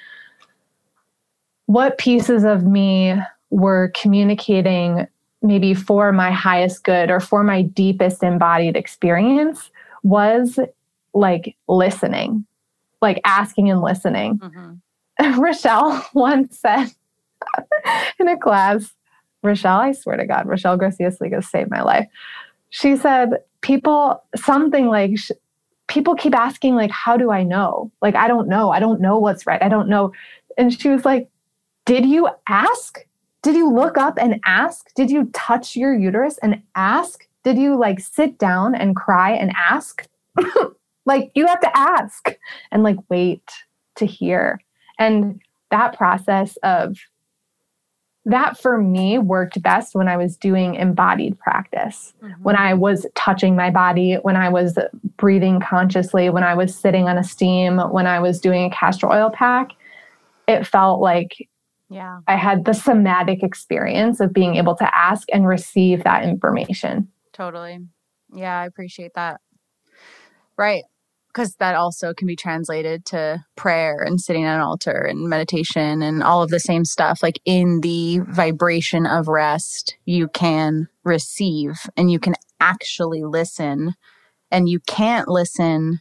[1.66, 3.14] what pieces of me
[3.50, 5.06] were communicating
[5.42, 9.70] maybe for my highest good or for my deepest embodied experience
[10.02, 10.58] was
[11.14, 12.46] like listening,
[13.00, 14.38] like asking and listening.
[14.38, 15.40] Mm-hmm.
[15.40, 16.88] Rochelle once said
[18.18, 18.92] in a class,
[19.42, 22.08] Rochelle, I swear to God, Rochelle Garcia Sligo saved my life.
[22.70, 25.12] She said, people, something like,
[25.88, 27.90] people keep asking, like, how do I know?
[28.02, 28.70] Like, I don't know.
[28.70, 29.62] I don't know what's right.
[29.62, 30.12] I don't know.
[30.58, 31.28] And she was like,
[31.84, 32.98] did you ask?
[33.42, 34.92] Did you look up and ask?
[34.94, 37.26] Did you touch your uterus and ask?
[37.44, 40.06] Did you like sit down and cry and ask?
[41.06, 42.36] like you have to ask
[42.72, 43.48] and like wait
[43.96, 44.60] to hear.
[44.98, 46.98] And that process of
[48.26, 52.42] that for me worked best when I was doing embodied practice, mm-hmm.
[52.42, 54.76] when I was touching my body, when I was
[55.16, 59.10] breathing consciously, when I was sitting on a steam, when I was doing a castor
[59.10, 59.70] oil pack.
[60.48, 61.48] It felt like
[61.88, 62.20] yeah.
[62.26, 67.08] I had the somatic experience of being able to ask and receive that information.
[67.32, 67.78] Totally.
[68.34, 69.40] Yeah, I appreciate that.
[70.56, 70.84] Right.
[71.36, 76.00] Because that also can be translated to prayer and sitting at an altar and meditation
[76.00, 77.22] and all of the same stuff.
[77.22, 83.92] Like in the vibration of rest, you can receive and you can actually listen.
[84.50, 86.00] And you can't listen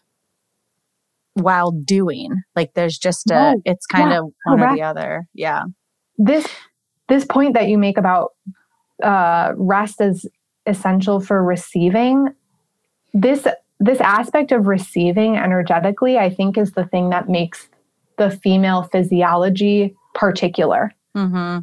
[1.34, 2.44] while doing.
[2.56, 3.62] Like there's just a, no.
[3.66, 4.72] it's kind yeah, of one correct.
[4.72, 5.28] or the other.
[5.34, 5.64] Yeah.
[6.18, 6.48] This
[7.10, 8.32] this point that you make about
[9.04, 10.26] uh, rest is
[10.66, 12.30] essential for receiving.
[13.14, 13.46] This
[13.80, 17.68] this aspect of receiving energetically, I think, is the thing that makes
[18.18, 20.94] the female physiology particular.
[21.16, 21.60] Mm-hmm.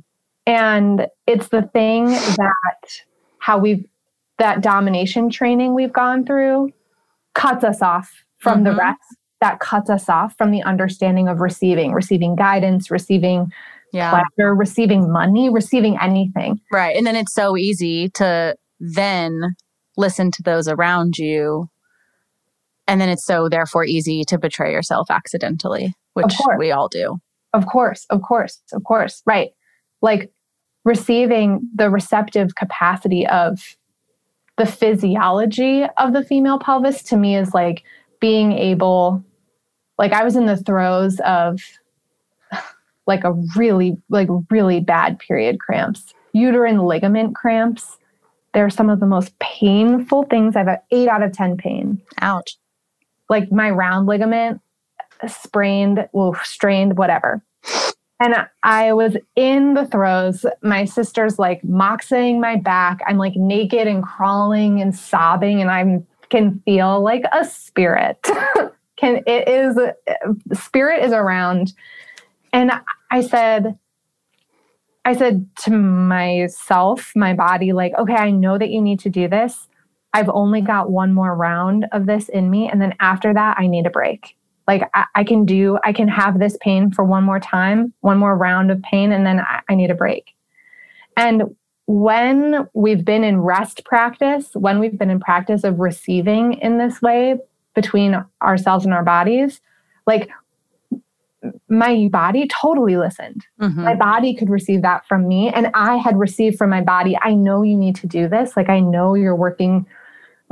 [0.47, 3.03] And it's the thing that
[3.39, 3.85] how we've
[4.39, 6.73] that domination training we've gone through
[7.35, 8.65] cuts us off from mm-hmm.
[8.65, 13.53] the rest that cuts us off from the understanding of receiving, receiving guidance, receiving
[13.93, 14.11] yeah.
[14.11, 16.61] pleasure, receiving money, receiving anything.
[16.73, 16.97] Right.
[16.97, 19.57] And then it's so easy to then
[19.97, 21.69] listen to those around you.
[22.93, 27.17] And then it's so therefore easy to betray yourself accidentally, which we all do.
[27.55, 29.23] Of course, of course, of course.
[29.25, 29.53] Right.
[30.03, 30.31] Like
[30.85, 33.79] receiving the receptive capacity of
[34.59, 37.83] the physiology of the female pelvis to me is like
[38.21, 39.25] being able
[39.97, 41.63] like I was in the throes of
[43.07, 47.97] like a really like really bad period cramps, uterine ligament cramps,
[48.53, 50.83] they're some of the most painful things I've had.
[50.91, 52.03] eight out of 10 pain.
[52.21, 52.59] Ouch.
[53.33, 54.61] Like my round ligament
[55.27, 57.43] sprained, well, strained, whatever.
[58.21, 60.45] And I was in the throes.
[60.63, 63.01] My sister's like moxing my back.
[63.07, 68.19] I'm like naked and crawling and sobbing, and I can feel like a spirit.
[68.97, 69.79] can it is
[70.53, 71.73] spirit is around.
[72.53, 72.71] And
[73.11, 73.79] I said,
[75.07, 79.27] I said to myself, my body, like, okay, I know that you need to do
[79.27, 79.69] this.
[80.15, 82.69] I've only got one more round of this in me.
[82.69, 84.37] And then after that, I need a break.
[84.69, 88.19] Like, I, I can do, I can have this pain for one more time, one
[88.19, 90.35] more round of pain, and then I, I need a break.
[91.17, 91.57] And
[91.87, 97.03] when we've been in rest practice, when we've been in practice of receiving in this
[97.03, 97.39] way
[97.75, 99.61] between ourselves and our bodies,
[100.07, 100.29] like
[101.69, 103.45] my body totally listened.
[103.61, 103.83] Mm-hmm.
[103.83, 107.19] My body could receive that from me, and I had received from my body.
[107.21, 108.57] I know you need to do this.
[108.57, 109.87] Like, I know you're working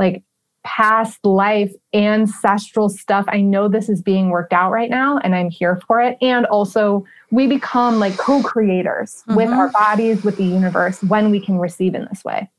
[0.00, 0.24] like
[0.64, 3.24] past life, ancestral stuff.
[3.28, 6.18] I know this is being worked out right now, and I'm here for it.
[6.20, 9.36] And also, we become like co creators mm-hmm.
[9.36, 12.50] with our bodies, with the universe, when we can receive in this way.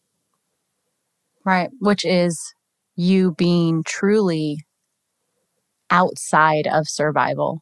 [1.44, 1.70] Right.
[1.80, 2.54] Which is
[2.96, 4.60] you being truly
[5.90, 7.62] outside of survival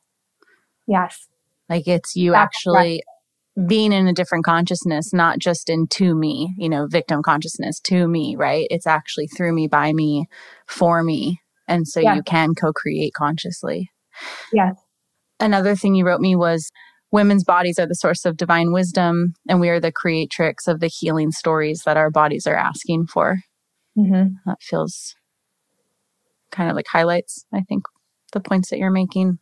[0.90, 1.28] Yes.
[1.70, 3.04] Like it's you That's actually.
[3.68, 8.08] Being in a different consciousness, not just in to me, you know, victim consciousness to
[8.08, 8.68] me, right?
[8.70, 10.28] It's actually through me, by me,
[10.68, 11.42] for me.
[11.68, 12.16] And so yes.
[12.16, 13.90] you can co create consciously.
[14.54, 14.76] Yes.
[15.40, 16.70] Another thing you wrote me was
[17.12, 20.88] women's bodies are the source of divine wisdom, and we are the creatrix of the
[20.88, 23.38] healing stories that our bodies are asking for.
[23.98, 24.34] Mm-hmm.
[24.46, 25.16] That feels
[26.52, 27.84] kind of like highlights, I think,
[28.34, 29.40] the points that you're making.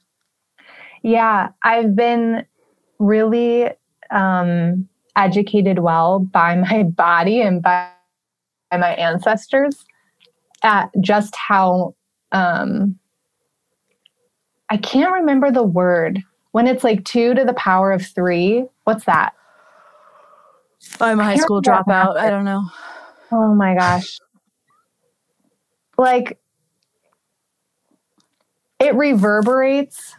[1.03, 2.45] Yeah, I've been
[2.99, 3.69] really
[4.11, 7.89] um, educated well by my body and by,
[8.71, 9.85] by my ancestors
[10.63, 11.95] at just how
[12.31, 12.97] um,
[14.69, 18.65] I can't remember the word when it's like two to the power of three.
[18.83, 19.33] What's that?
[20.99, 22.17] I'm a high school dropout.
[22.17, 22.63] I don't know.
[23.31, 24.19] Oh my gosh.
[25.97, 26.39] like
[28.79, 30.15] it reverberates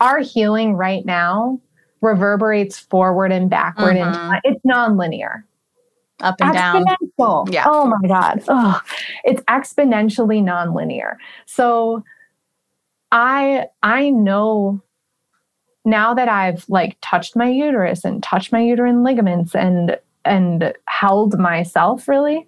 [0.00, 1.60] our healing right now
[2.02, 4.32] reverberates forward and backward mm-hmm.
[4.32, 5.44] and it's nonlinear.
[6.20, 7.46] Up and exponential.
[7.46, 7.64] down yeah.
[7.66, 8.44] Oh my god.
[8.46, 8.80] Oh,
[9.24, 11.16] it's exponentially nonlinear.
[11.46, 12.04] So
[13.12, 14.82] i i know
[15.84, 21.38] now that i've like touched my uterus and touched my uterine ligaments and and held
[21.38, 22.46] myself really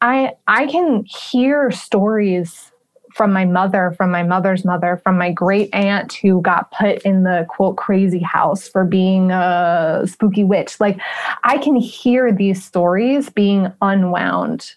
[0.00, 2.72] i i can hear stories
[3.16, 7.22] from my mother, from my mother's mother, from my great aunt who got put in
[7.22, 10.78] the quote crazy house for being a spooky witch.
[10.80, 11.00] Like
[11.42, 14.74] I can hear these stories being unwound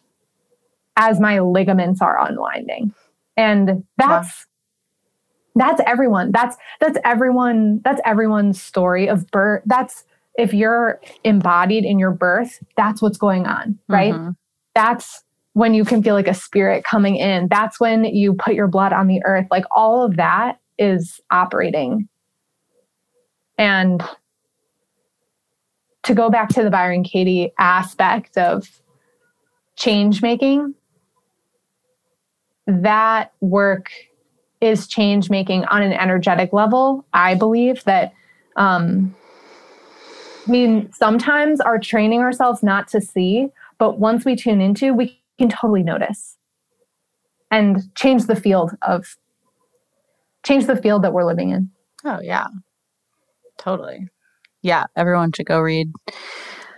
[0.95, 2.93] as my ligaments are unwinding.
[3.35, 4.45] And that's
[5.57, 5.67] yeah.
[5.67, 6.31] that's everyone.
[6.31, 9.63] That's that's everyone, that's everyone's story of birth.
[9.65, 14.13] That's if you're embodied in your birth, that's what's going on, right?
[14.13, 14.29] Mm-hmm.
[14.75, 17.47] That's when you can feel like a spirit coming in.
[17.49, 19.47] That's when you put your blood on the earth.
[19.51, 22.07] Like all of that is operating.
[23.57, 24.01] And
[26.03, 28.81] to go back to the Byron Katie aspect of
[29.75, 30.75] change making,
[32.67, 33.89] that work
[34.61, 37.05] is change making on an energetic level.
[37.13, 38.13] I believe that
[38.55, 39.15] um,
[40.47, 45.49] we sometimes are training ourselves not to see, but once we tune into, we can
[45.49, 46.37] totally notice
[47.49, 49.15] and change the field of
[50.45, 51.71] change the field that we're living in.
[52.05, 52.47] Oh yeah.
[53.57, 54.07] Totally.
[54.61, 55.91] Yeah, everyone should go read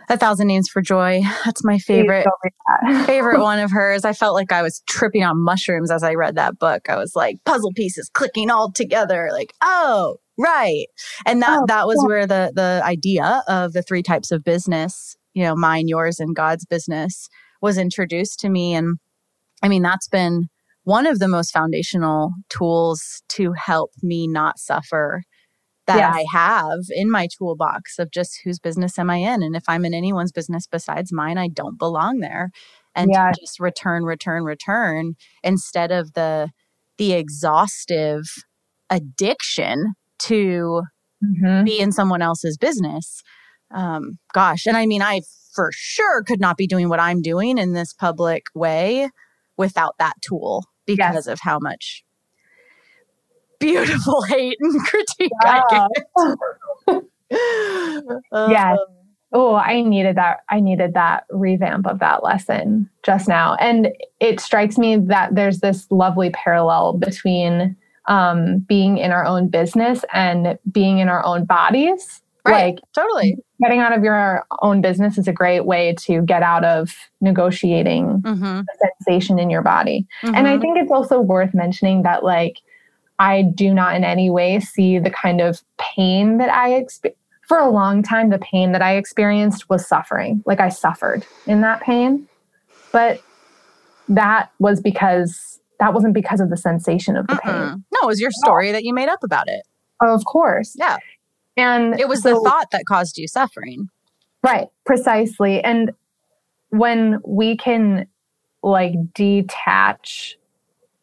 [0.09, 1.21] A Thousand Names for Joy.
[1.45, 2.27] That's my favorite
[3.05, 4.05] favorite one of hers.
[4.05, 6.89] I felt like I was tripping on mushrooms as I read that book.
[6.89, 10.85] I was like puzzle pieces clicking all together like, "Oh, right."
[11.25, 15.15] And that oh, that was where the the idea of the three types of business,
[15.33, 17.29] you know, mine, yours and God's business
[17.61, 18.73] was introduced to me.
[18.73, 18.97] And
[19.61, 20.49] I mean, that's been
[20.83, 25.23] one of the most foundational tools to help me not suffer
[25.87, 26.15] that yes.
[26.15, 29.43] I have in my toolbox of just whose business am I in?
[29.43, 32.51] And if I'm in anyone's business besides mine, I don't belong there.
[32.95, 36.49] And to just return, return, return instead of the
[36.97, 38.23] the exhaustive
[38.89, 40.83] addiction to
[41.23, 41.63] mm-hmm.
[41.63, 43.23] be in someone else's business.
[43.73, 47.57] Um, gosh, and I mean, I've for sure could not be doing what I'm doing
[47.57, 49.09] in this public way
[49.57, 51.27] without that tool because yes.
[51.27, 52.03] of how much
[53.59, 55.61] beautiful hate and critique yeah.
[55.69, 55.87] I
[56.87, 57.03] get.
[58.33, 58.75] yeah.
[59.31, 60.39] oh, I needed that.
[60.49, 63.55] I needed that revamp of that lesson just now.
[63.55, 63.89] And
[64.19, 67.77] it strikes me that there's this lovely parallel between
[68.07, 72.20] um, being in our own business and being in our own bodies.
[72.45, 72.75] Right.
[72.75, 73.37] Like totally.
[73.61, 78.21] Getting out of your own business is a great way to get out of negotiating
[78.21, 78.61] mm-hmm.
[78.61, 80.07] the sensation in your body.
[80.23, 80.35] Mm-hmm.
[80.35, 82.57] And I think it's also worth mentioning that, like,
[83.19, 87.17] I do not in any way see the kind of pain that I experience
[87.51, 90.41] for a long time, the pain that I experienced was suffering.
[90.45, 92.29] Like I suffered in that pain.
[92.93, 93.21] But
[94.07, 97.83] that was because that wasn't because of the sensation of the mm pain.
[97.91, 99.63] No, it was your story that you made up about it.
[100.01, 100.77] Of course.
[100.79, 100.95] Yeah.
[101.57, 103.87] And it was so, the thought that caused you suffering.
[104.43, 105.61] Right, precisely.
[105.63, 105.91] And
[106.69, 108.07] when we can
[108.63, 110.37] like detach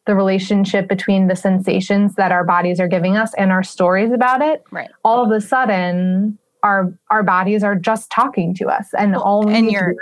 [0.05, 4.41] the relationship between the sensations that our bodies are giving us and our stories about
[4.41, 9.11] it right all of a sudden our our bodies are just talking to us and
[9.11, 9.95] well, all and you're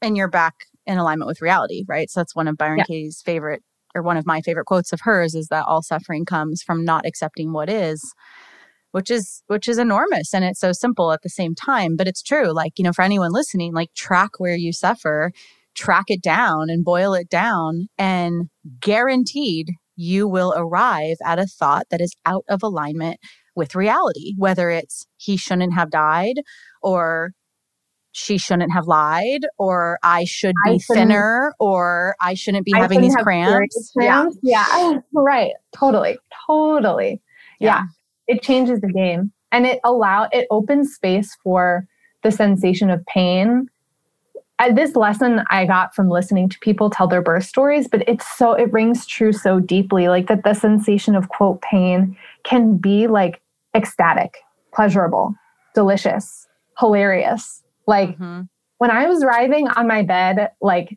[0.00, 0.54] and you're back
[0.86, 2.84] in alignment with reality right so that's one of byron yeah.
[2.84, 3.62] katie's favorite
[3.94, 7.04] or one of my favorite quotes of hers is that all suffering comes from not
[7.04, 8.14] accepting what is
[8.92, 12.22] which is which is enormous and it's so simple at the same time but it's
[12.22, 15.30] true like you know for anyone listening like track where you suffer
[15.74, 18.48] track it down and boil it down, and
[18.80, 23.18] guaranteed you will arrive at a thought that is out of alignment
[23.54, 26.36] with reality, whether it's he shouldn't have died
[26.82, 27.32] or
[28.12, 32.80] she shouldn't have lied or I should be I thinner or I shouldn't be I
[32.80, 33.92] having these cramps.
[33.96, 34.38] cramps.
[34.42, 34.66] Yeah.
[34.70, 34.98] yeah.
[35.14, 35.52] Right.
[35.74, 36.18] Totally.
[36.46, 37.20] Totally.
[37.58, 37.68] Yeah.
[37.68, 37.82] yeah.
[38.32, 41.86] It changes the game and it allow it opens space for
[42.22, 43.68] the sensation of pain
[44.70, 48.52] this lesson I got from listening to people tell their birth stories, but it's so,
[48.52, 50.08] it rings true so deeply.
[50.08, 53.40] Like that the sensation of quote pain can be like
[53.74, 54.36] ecstatic,
[54.72, 55.34] pleasurable,
[55.74, 56.46] delicious,
[56.78, 57.62] hilarious.
[57.86, 58.42] Like mm-hmm.
[58.78, 60.96] when I was writhing on my bed, like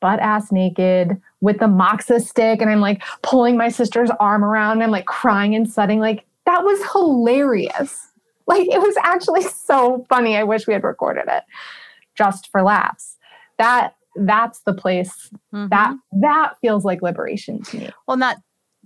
[0.00, 4.72] butt ass naked with the moxa stick, and I'm like pulling my sister's arm around,
[4.72, 8.12] and I'm like crying and sweating, like that was hilarious.
[8.46, 10.36] Like it was actually so funny.
[10.36, 11.44] I wish we had recorded it
[12.16, 13.16] just for laughs.
[13.58, 15.68] That that's the place mm-hmm.
[15.70, 17.90] that that feels like liberation to me.
[18.06, 18.38] Well, that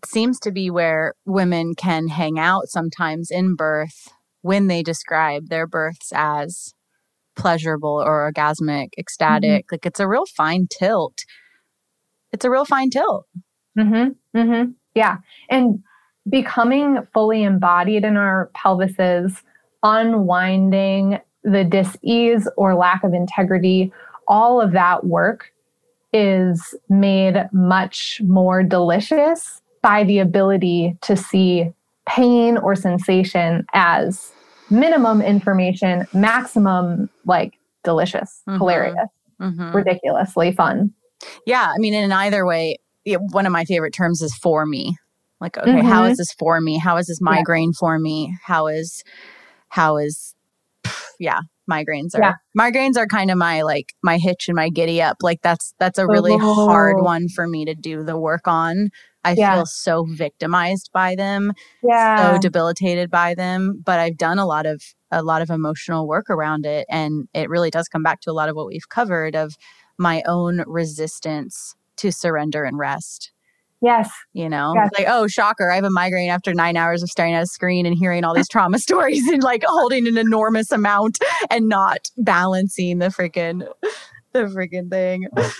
[0.04, 4.08] seems to be where women can hang out sometimes in birth
[4.42, 6.72] when they describe their births as
[7.36, 9.66] pleasurable or orgasmic, ecstatic.
[9.66, 9.74] Mm-hmm.
[9.74, 11.24] Like it's a real fine tilt.
[12.32, 13.26] It's a real fine tilt.
[13.78, 14.38] Mm-hmm.
[14.38, 14.70] Mm-hmm.
[14.94, 15.18] Yeah.
[15.48, 15.82] And
[16.28, 19.42] becoming fully embodied in our pelvises,
[19.82, 23.92] unwinding the dis-ease or lack of integrity,
[24.26, 25.52] all of that work
[26.12, 31.72] is made much more delicious by the ability to see
[32.06, 34.32] pain or sensation as
[34.70, 37.54] minimum information, maximum like
[37.84, 38.58] delicious, mm-hmm.
[38.58, 39.08] hilarious,
[39.40, 39.76] mm-hmm.
[39.76, 40.92] ridiculously fun.
[41.46, 41.70] Yeah.
[41.74, 44.96] I mean, in either way, one of my favorite terms is for me.
[45.40, 45.86] Like, okay, mm-hmm.
[45.86, 46.78] how is this for me?
[46.78, 47.78] How is this migraine yeah.
[47.78, 48.36] for me?
[48.42, 49.04] How is,
[49.68, 50.34] how is
[51.18, 52.34] yeah, migraines are yeah.
[52.58, 55.18] migraines are kind of my like my hitch and my giddy up.
[55.22, 56.66] Like that's that's a really oh.
[56.66, 58.90] hard one for me to do the work on.
[59.24, 59.56] I yeah.
[59.56, 62.32] feel so victimized by them, yeah.
[62.32, 63.82] so debilitated by them.
[63.84, 67.50] But I've done a lot of a lot of emotional work around it, and it
[67.50, 69.56] really does come back to a lot of what we've covered of
[69.98, 73.32] my own resistance to surrender and rest.
[73.80, 74.10] Yes.
[74.32, 74.90] You know, yes.
[74.98, 77.86] like, oh, shocker, I have a migraine after nine hours of staring at a screen
[77.86, 81.18] and hearing all these trauma stories and like holding an enormous amount
[81.50, 83.66] and not balancing the freaking,
[84.32, 85.28] the freaking thing.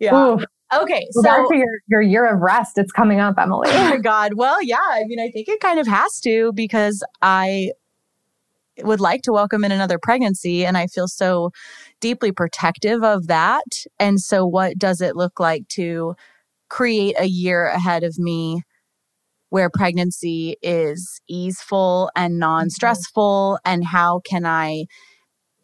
[0.00, 0.14] Yeah.
[0.14, 0.38] Ooh.
[0.72, 1.08] Okay.
[1.10, 3.68] So well, your, your year of rest, it's coming up, Emily.
[3.68, 4.34] Oh my God.
[4.36, 4.76] Well, yeah.
[4.78, 7.72] I mean, I think it kind of has to because I
[8.84, 11.50] would like to welcome in another pregnancy and I feel so
[12.00, 13.64] deeply protective of that.
[13.98, 16.14] And so, what does it look like to,
[16.68, 18.62] create a year ahead of me
[19.50, 22.40] where pregnancy is easeful and mm-hmm.
[22.40, 24.84] non-stressful and how can i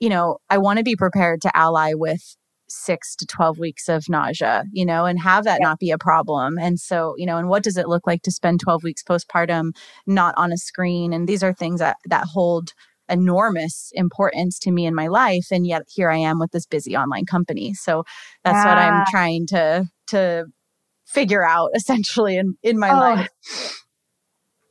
[0.01, 2.37] you know i want to be prepared to ally with
[2.67, 5.69] 6 to 12 weeks of nausea you know and have that yeah.
[5.69, 8.31] not be a problem and so you know and what does it look like to
[8.31, 9.73] spend 12 weeks postpartum
[10.07, 12.73] not on a screen and these are things that that hold
[13.11, 16.97] enormous importance to me in my life and yet here i am with this busy
[16.97, 18.03] online company so
[18.45, 18.67] that's yeah.
[18.67, 20.47] what i'm trying to to
[21.05, 23.29] figure out essentially in, in my oh, life.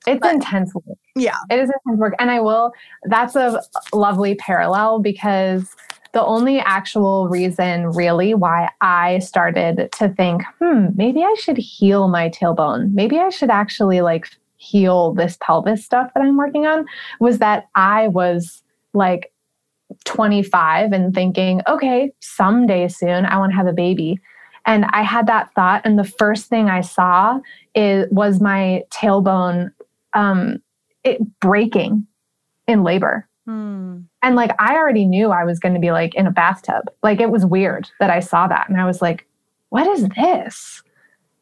[0.06, 0.98] It's but, intense work.
[1.16, 1.38] Yeah.
[1.50, 2.16] It is intense work.
[2.20, 2.72] And I will,
[3.06, 3.62] that's a
[3.94, 5.76] lovely parallel because
[6.14, 12.08] the only actual reason really why I started to think, hmm, maybe I should heal
[12.08, 12.94] my tailbone.
[12.94, 16.86] Maybe I should actually like heal this pelvis stuff that I'm working on
[17.20, 18.62] was that I was
[18.94, 19.34] like
[20.06, 24.20] 25 and thinking, okay, someday soon I want to have a baby.
[24.66, 27.40] And I had that thought, and the first thing I saw
[27.76, 29.72] is was my tailbone
[30.14, 30.62] um,
[31.04, 32.08] it breaking
[32.68, 33.28] in labor.
[33.46, 34.02] Hmm.
[34.22, 36.86] And like I already knew I was going to be like in a bathtub.
[37.02, 39.28] Like it was weird that I saw that, and I was like,
[39.70, 40.82] "What is this?"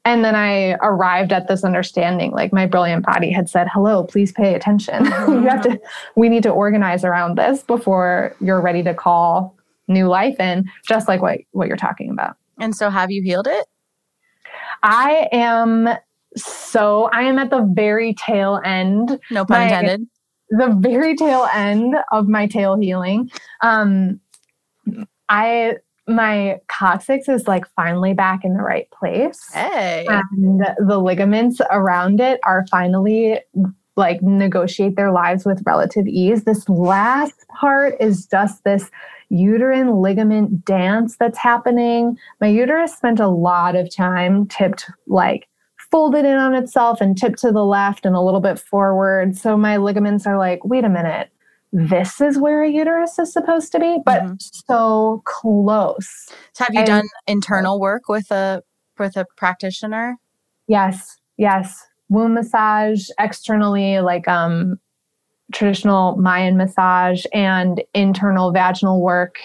[0.03, 2.31] And then I arrived at this understanding.
[2.31, 5.05] Like my brilliant body had said, "Hello, please pay attention.
[5.27, 5.79] you have to.
[6.15, 9.55] We need to organize around this before you're ready to call
[9.87, 12.35] new life in." Just like what what you're talking about.
[12.61, 13.65] And so, have you healed it?
[14.83, 15.89] I am
[16.37, 19.19] so I am at the very tail end.
[19.29, 20.07] No pun my, intended.
[20.49, 23.29] The very tail end of my tail healing.
[23.61, 24.19] Um,
[25.27, 25.75] I
[26.07, 29.51] my coccyx is like finally back in the right place.
[29.53, 30.05] Hey.
[30.09, 33.39] And the ligaments around it are finally
[33.95, 36.43] like negotiate their lives with relative ease.
[36.43, 38.89] This last part is just this
[39.31, 42.17] uterine ligament dance that's happening.
[42.41, 45.47] My uterus spent a lot of time tipped like
[45.89, 49.37] folded in on itself and tipped to the left and a little bit forward.
[49.37, 51.29] So my ligaments are like, wait a minute,
[51.71, 54.33] this is where a uterus is supposed to be, but mm-hmm.
[54.37, 56.27] so close.
[56.53, 58.61] So have you and, done internal work with a
[58.99, 60.17] with a practitioner?
[60.67, 61.85] Yes, yes.
[62.09, 64.77] Womb massage externally, like um
[65.51, 69.37] traditional Mayan massage and internal vaginal work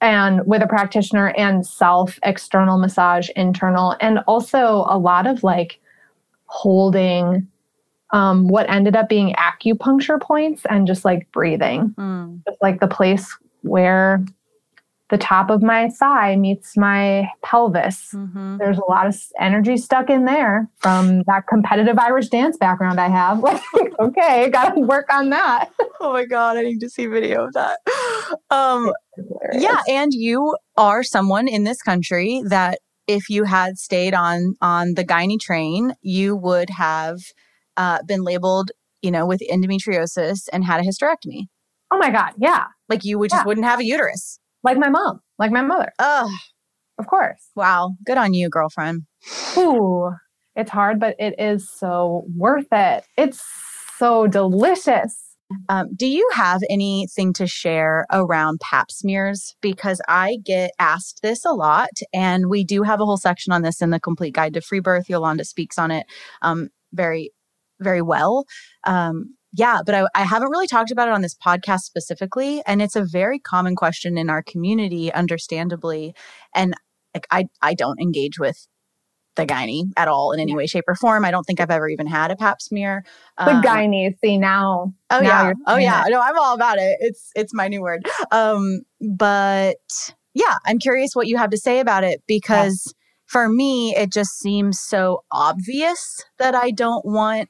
[0.00, 5.80] and with a practitioner and self external massage internal and also a lot of like
[6.46, 7.46] holding
[8.12, 12.40] um, what ended up being acupuncture points and just like breathing mm.
[12.46, 14.24] just like the place where
[15.14, 18.10] the top of my thigh meets my pelvis.
[18.12, 18.56] Mm-hmm.
[18.56, 23.08] There's a lot of energy stuck in there from that competitive Irish dance background I
[23.08, 23.38] have.
[23.38, 23.62] Like,
[24.00, 25.70] okay, got to work on that.
[26.00, 27.78] oh my God, I need to see video of that.
[28.50, 28.92] Um,
[29.52, 34.94] yeah, and you are someone in this country that if you had stayed on on
[34.94, 37.20] the gynae train, you would have
[37.76, 41.44] uh, been labeled, you know, with endometriosis and had a hysterectomy.
[41.92, 42.64] Oh my God, yeah.
[42.88, 43.46] Like you would just yeah.
[43.46, 45.92] wouldn't have a uterus like my mom, like my mother.
[45.98, 46.30] Oh,
[46.98, 47.50] of course.
[47.54, 47.92] Wow.
[48.04, 49.02] Good on you, girlfriend.
[49.56, 50.10] Ooh,
[50.56, 53.04] it's hard, but it is so worth it.
[53.16, 53.42] It's
[53.98, 55.20] so delicious.
[55.68, 59.54] Um, do you have anything to share around pap smears?
[59.60, 63.62] Because I get asked this a lot, and we do have a whole section on
[63.62, 65.08] this in the Complete Guide to Free Birth.
[65.08, 66.06] Yolanda speaks on it
[66.42, 67.30] um, very,
[67.80, 68.46] very well.
[68.84, 72.60] Um, yeah, but I, I haven't really talked about it on this podcast specifically.
[72.66, 76.14] And it's a very common question in our community, understandably.
[76.54, 76.74] And
[77.14, 78.66] like I, I don't engage with
[79.36, 81.24] the gynae at all in any way, shape, or form.
[81.24, 83.04] I don't think I've ever even had a pap smear.
[83.38, 84.92] The um, gynae, see now.
[85.10, 86.04] Oh now yeah, oh yeah.
[86.06, 86.10] It.
[86.10, 86.96] No, I'm all about it.
[87.00, 88.02] It's it's my new word.
[88.32, 89.76] Um, but
[90.34, 92.92] yeah, I'm curious what you have to say about it because yeah.
[93.26, 97.48] for me, it just seems so obvious that I don't want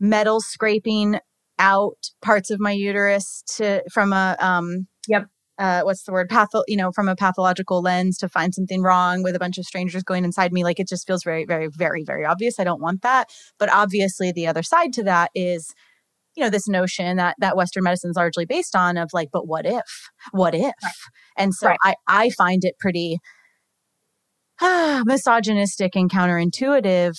[0.00, 1.18] metal scraping
[1.58, 5.26] out parts of my uterus to from a um yep.
[5.58, 6.28] uh, what's the word?
[6.30, 9.64] Patho you know from a pathological lens to find something wrong with a bunch of
[9.64, 10.64] strangers going inside me.
[10.64, 12.60] Like it just feels very very very very obvious.
[12.60, 13.28] I don't want that.
[13.58, 15.74] But obviously the other side to that is
[16.36, 19.48] you know this notion that that western medicine is largely based on of like but
[19.48, 20.10] what if?
[20.30, 20.62] What if?
[20.62, 20.92] Right.
[21.36, 21.78] and so right.
[21.82, 23.18] i i find it pretty
[24.60, 27.18] ah, misogynistic and counterintuitive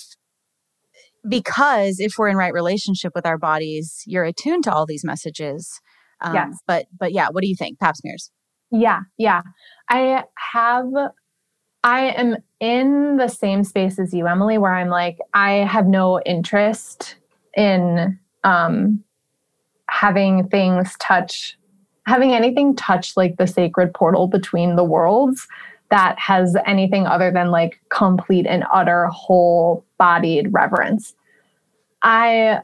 [1.28, 5.80] because if we're in right relationship with our bodies, you're attuned to all these messages.
[6.20, 6.58] Um, yes.
[6.66, 7.78] But but yeah, what do you think?
[7.78, 8.30] Pap smears.
[8.70, 9.42] Yeah, yeah.
[9.88, 10.86] I have.
[11.82, 16.20] I am in the same space as you, Emily, where I'm like, I have no
[16.20, 17.16] interest
[17.56, 19.02] in um,
[19.88, 21.58] having things touch,
[22.06, 25.48] having anything touch like the sacred portal between the worlds
[25.90, 31.14] that has anything other than like complete and utter whole bodied reverence.
[32.02, 32.60] I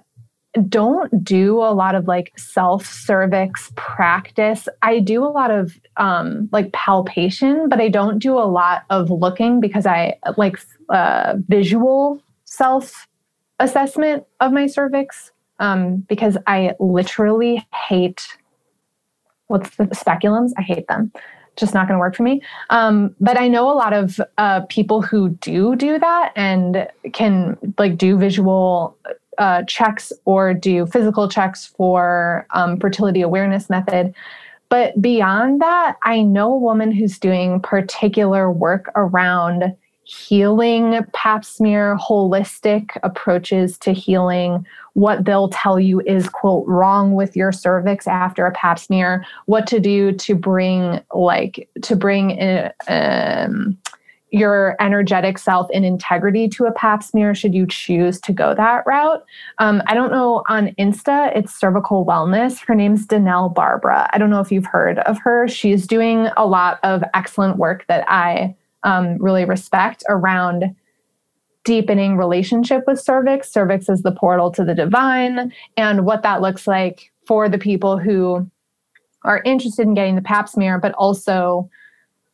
[0.68, 4.68] don't do a lot of like self cervix practice.
[4.81, 9.11] I do a lot of um, like palpation, but I don't do a lot of
[9.11, 10.59] looking because I like
[10.89, 13.07] uh, visual self
[13.59, 18.27] assessment of my cervix um, because I literally hate
[19.49, 20.53] what's the speculums.
[20.57, 21.12] I hate them
[21.57, 22.43] just not going to work for me.
[22.71, 27.57] Um, but I know a lot of uh, people who do do that and can
[27.79, 28.97] like do visual
[29.39, 34.15] uh, checks or do physical checks for um, fertility awareness method.
[34.69, 39.77] But beyond that, I know a woman who's doing particular work around
[40.07, 47.37] healing pap smear, holistic approaches to healing, what they'll tell you is, quote, wrong with
[47.37, 52.73] your cervix after a pap smear, what to do to bring, like, to bring a,
[52.89, 53.77] um,
[54.31, 58.85] your energetic self in integrity to a pap smear should you choose to go that
[58.87, 59.25] route.
[59.59, 62.65] Um, I don't know on Insta, it's cervical wellness.
[62.65, 64.09] Her name's Danelle Barbara.
[64.13, 65.49] I don't know if you've heard of her.
[65.49, 68.55] She's doing a lot of excellent work that I
[68.87, 70.74] um, really respect around
[71.64, 73.53] deepening relationship with cervix.
[73.53, 77.99] Cervix is the portal to the divine, and what that looks like for the people
[77.99, 78.49] who
[79.24, 81.68] are interested in getting the pap smear, but also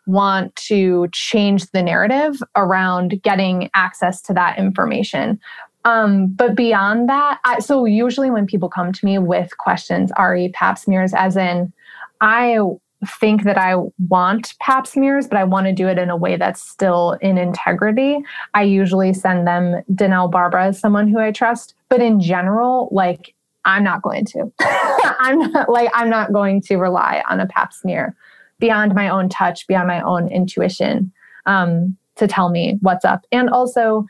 [0.06, 5.40] want to change the narrative around getting access to that information.
[5.84, 10.50] Um, but beyond that, I, so usually when people come to me with questions, RE
[10.50, 11.72] pap smears, as in,
[12.20, 12.58] I
[13.06, 13.74] think that I
[14.08, 17.38] want pap smears, but I want to do it in a way that's still in
[17.38, 18.18] integrity.
[18.54, 21.74] I usually send them Danelle Barbara as someone who I trust.
[21.88, 23.34] But in general, like
[23.64, 24.52] I'm not going to.
[24.60, 28.16] I'm not like I'm not going to rely on a pap smear
[28.58, 31.12] beyond my own touch, beyond my own intuition
[31.46, 33.24] um, to tell me what's up.
[33.32, 34.06] And also,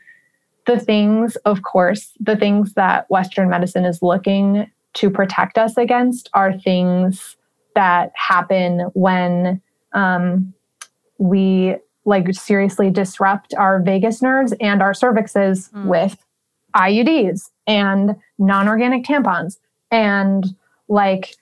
[0.65, 6.29] the things, of course, the things that Western medicine is looking to protect us against
[6.33, 7.35] are things
[7.75, 9.61] that happen when
[9.93, 10.53] um,
[11.17, 15.85] we like seriously disrupt our vagus nerves and our cervixes mm.
[15.85, 16.17] with
[16.75, 19.57] IUDs and non organic tampons
[19.91, 20.55] and
[20.89, 21.35] like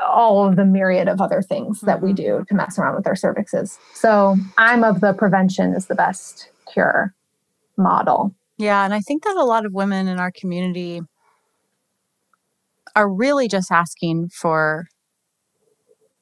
[0.00, 1.86] all of the myriad of other things mm-hmm.
[1.86, 2.38] that we mm-hmm.
[2.38, 3.78] do to mess around with our cervixes.
[3.94, 7.14] So I'm of the prevention is the best cure
[7.76, 8.34] model.
[8.58, 8.84] Yeah.
[8.84, 11.02] And I think that a lot of women in our community
[12.94, 14.86] are really just asking for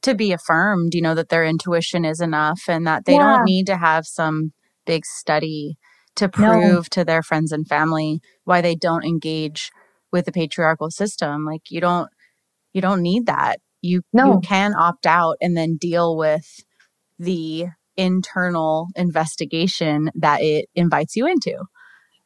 [0.03, 3.37] to be affirmed, you know, that their intuition is enough and that they yeah.
[3.37, 4.53] don't need to have some
[4.87, 5.77] big study
[6.17, 6.83] to prove no.
[6.91, 9.71] to their friends and family why they don't engage
[10.13, 11.45] with the patriarchal system.
[11.45, 12.09] Like you don't
[12.73, 13.61] you don't need that.
[13.83, 14.35] You no.
[14.35, 16.65] you can opt out and then deal with
[17.19, 21.65] the internal investigation that it invites you into.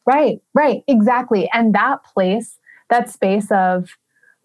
[0.07, 1.49] Right, right, exactly.
[1.53, 2.59] And that place,
[2.91, 3.91] that space of,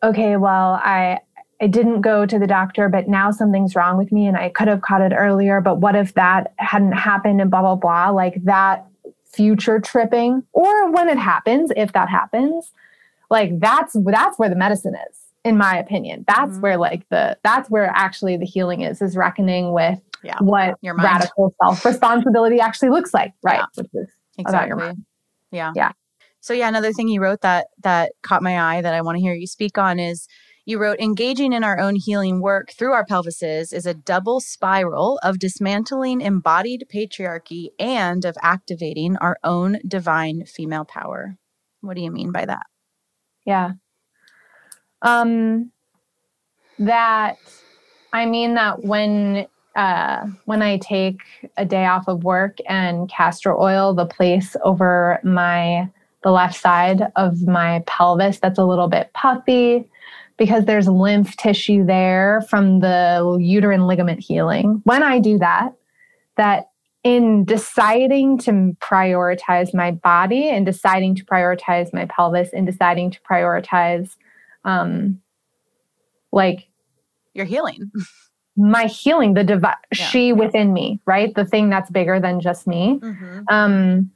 [0.02, 1.20] okay, well, I
[1.62, 4.68] I didn't go to the doctor, but now something's wrong with me and I could
[4.68, 5.60] have caught it earlier.
[5.60, 8.10] But what if that hadn't happened and blah, blah, blah?
[8.10, 8.86] Like that
[9.26, 12.72] future tripping, or when it happens, if that happens,
[13.30, 16.26] like that's that's where the medicine is in my opinion.
[16.28, 16.62] That's mm-hmm.
[16.62, 20.38] where like the that's where actually the healing is is reckoning with yeah.
[20.40, 23.60] what radical self responsibility actually looks like, right?
[23.60, 23.66] Yeah.
[23.84, 24.68] Which is exactly.
[24.68, 25.06] your mind.
[25.52, 25.74] Yeah.
[25.76, 25.92] Yeah.
[26.42, 29.22] So yeah, another thing you wrote that that caught my eye that I want to
[29.22, 30.28] hear you speak on is
[30.70, 35.20] you wrote engaging in our own healing work through our pelvises is a double spiral
[35.24, 41.36] of dismantling embodied patriarchy and of activating our own divine female power.
[41.82, 42.68] What do you mean by that?
[43.48, 43.72] Yeah.
[45.02, 45.72] Um,
[46.78, 47.38] that
[48.14, 51.22] I mean that when uh, when I take
[51.58, 55.90] a day off of work and castor oil the place over my
[56.24, 59.90] the left side of my pelvis that's a little bit puffy
[60.40, 64.82] because there's lymph tissue there from the uterine ligament healing.
[64.86, 65.74] When I do that,
[66.38, 66.70] that
[67.04, 73.20] in deciding to prioritize my body and deciding to prioritize my pelvis and deciding to
[73.22, 74.16] prioritize
[74.66, 75.22] um
[76.32, 76.68] like
[77.34, 77.90] your healing
[78.58, 79.74] my healing the divi- yeah.
[79.94, 83.44] she within me right the thing that's bigger than just me mm-hmm.
[83.48, 84.12] um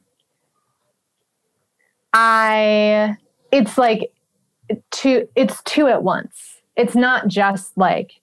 [2.11, 3.15] i
[3.53, 4.11] it's like
[4.91, 6.61] two it's two at once.
[6.75, 8.13] It's not just like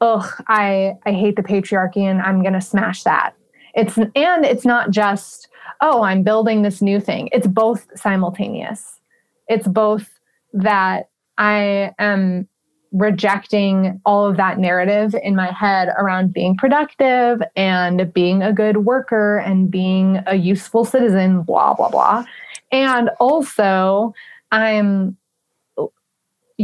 [0.00, 3.34] oh, i i hate the patriarchy and i'm gonna smash that.
[3.74, 5.48] It's and it's not just
[5.80, 7.28] oh i'm building this new thing.
[7.32, 9.00] It's both simultaneous.
[9.48, 10.08] It's both
[10.52, 12.48] that I am
[12.92, 18.78] rejecting all of that narrative in my head around being productive and being a good
[18.78, 22.24] worker and being a useful citizen, blah, blah, blah.
[22.72, 24.14] And also,
[24.50, 25.16] I'm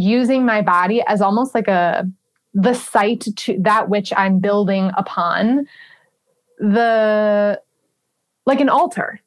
[0.03, 2.09] using my body as almost like a
[2.55, 5.67] the site to that which I'm building upon
[6.59, 7.61] the
[8.45, 9.21] like an altar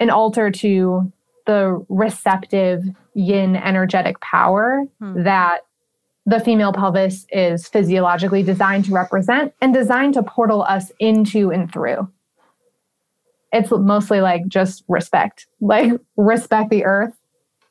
[0.00, 1.12] an altar to
[1.46, 2.82] the receptive
[3.14, 5.22] yin energetic power hmm.
[5.22, 5.60] that
[6.26, 11.72] the female pelvis is physiologically designed to represent and designed to portal us into and
[11.72, 12.10] through.
[13.52, 17.14] It's mostly like just respect, like respect the earth,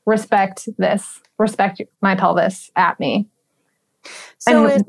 [0.05, 3.27] respect this, respect my pelvis at me.
[4.39, 4.83] So, it,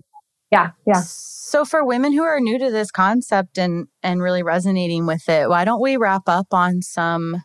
[0.50, 1.00] Yeah, yeah.
[1.00, 5.48] So for women who are new to this concept and and really resonating with it,
[5.48, 7.42] why don't we wrap up on some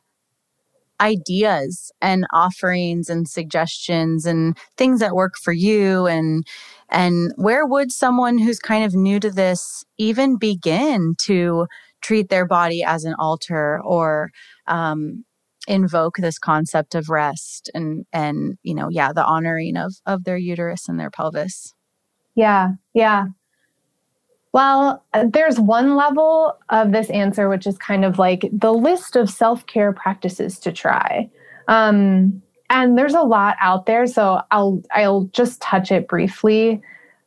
[1.00, 6.46] ideas and offerings and suggestions and things that work for you and
[6.90, 11.66] and where would someone who's kind of new to this even begin to
[12.02, 14.32] treat their body as an altar or
[14.68, 15.26] um,
[15.68, 20.38] invoke this concept of rest and and you know yeah the honoring of of their
[20.38, 21.74] uterus and their pelvis
[22.36, 23.26] yeah yeah
[24.54, 29.30] well, there's one level of this answer, which is kind of like the list of
[29.30, 31.30] self care practices to try.
[31.68, 36.82] Um, and there's a lot out there, so I'll I'll just touch it briefly.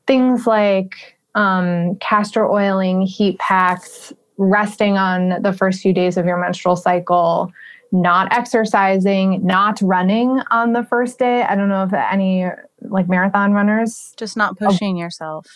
[0.07, 6.39] Things like um, castor oiling, heat packs, resting on the first few days of your
[6.39, 7.51] menstrual cycle,
[7.93, 11.43] not exercising, not running on the first day.
[11.43, 12.47] I don't know if any
[12.83, 15.47] like marathon runners just not pushing oh, yourself.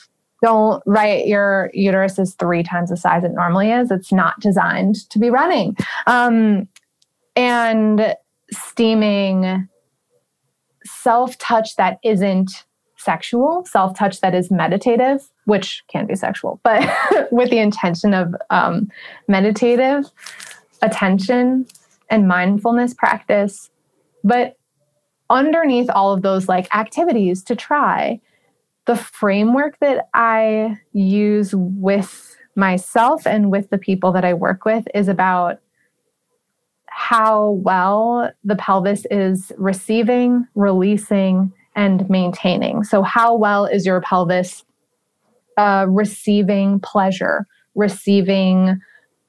[0.43, 3.91] Don't right your uterus is three times the size it normally is.
[3.91, 5.76] It's not designed to be running.
[6.07, 6.68] Um,
[7.35, 8.14] and
[8.51, 9.68] steaming
[10.85, 12.64] self-touch that isn't
[12.97, 16.83] sexual self-touch that is meditative which can be sexual but
[17.31, 18.91] with the intention of um,
[19.29, 20.05] meditative
[20.83, 21.66] attention
[22.11, 23.70] and mindfulness practice
[24.24, 24.56] but
[25.30, 28.20] underneath all of those like activities to try
[28.86, 34.88] the framework that I use with myself and with the people that I work with
[34.94, 35.61] is about
[36.86, 42.82] how well the pelvis is receiving, releasing, and maintaining.
[42.82, 44.64] So, how well is your pelvis
[45.59, 48.80] uh, receiving pleasure, receiving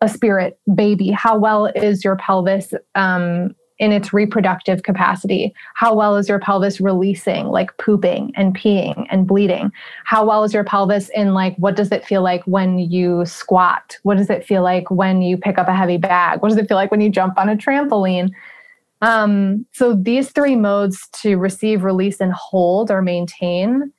[0.02, 1.10] a spirit baby?
[1.12, 5.54] How well is your pelvis um, in its reproductive capacity?
[5.76, 9.72] How well is your pelvis releasing, like pooping and peeing and bleeding?
[10.06, 13.98] How well is your pelvis in, like, what does it feel like when you squat?
[14.04, 16.42] What does it feel like when you pick up a heavy bag?
[16.42, 18.32] What does it feel like when you jump on a trampoline?
[19.02, 23.94] Um, so these three modes to receive, release, and hold or maintain.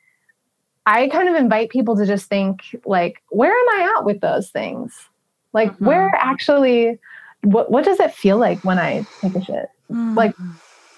[0.86, 4.50] I kind of invite people to just think, like, where am I at with those
[4.50, 5.09] things?
[5.52, 5.86] Like, mm-hmm.
[5.86, 6.98] where actually
[7.42, 9.66] what what does it feel like when I take a shit?
[9.90, 10.16] Mm.
[10.16, 10.34] Like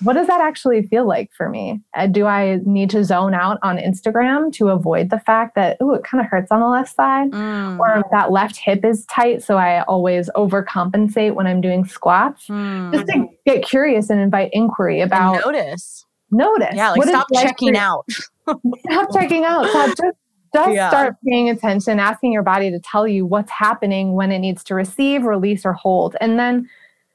[0.02, 1.80] what does that actually feel like for me?
[1.94, 5.94] Uh, do I need to zone out on Instagram to avoid the fact that oh
[5.94, 7.78] it kind of hurts on the left side mm.
[7.78, 12.46] or that left hip is tight so I always overcompensate when I'm doing squats?
[12.48, 12.92] Mm.
[12.92, 16.04] Just to get curious and invite inquiry about and notice.
[16.32, 16.74] Notice.
[16.74, 18.06] Yeah, like stop checking out.
[18.10, 19.66] stop checking out.
[19.68, 20.14] Stop
[20.54, 20.88] just yeah.
[20.88, 24.74] start paying attention, asking your body to tell you what's happening when it needs to
[24.74, 26.16] receive, release, or hold.
[26.20, 26.68] And then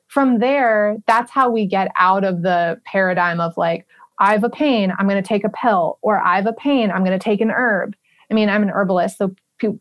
[0.08, 3.86] from there, that's how we get out of the paradigm of like,
[4.20, 6.90] I have a pain, I'm going to take a pill, or I have a pain,
[6.90, 7.96] I'm going to take an herb.
[8.32, 9.36] I mean, I'm an herbalist, so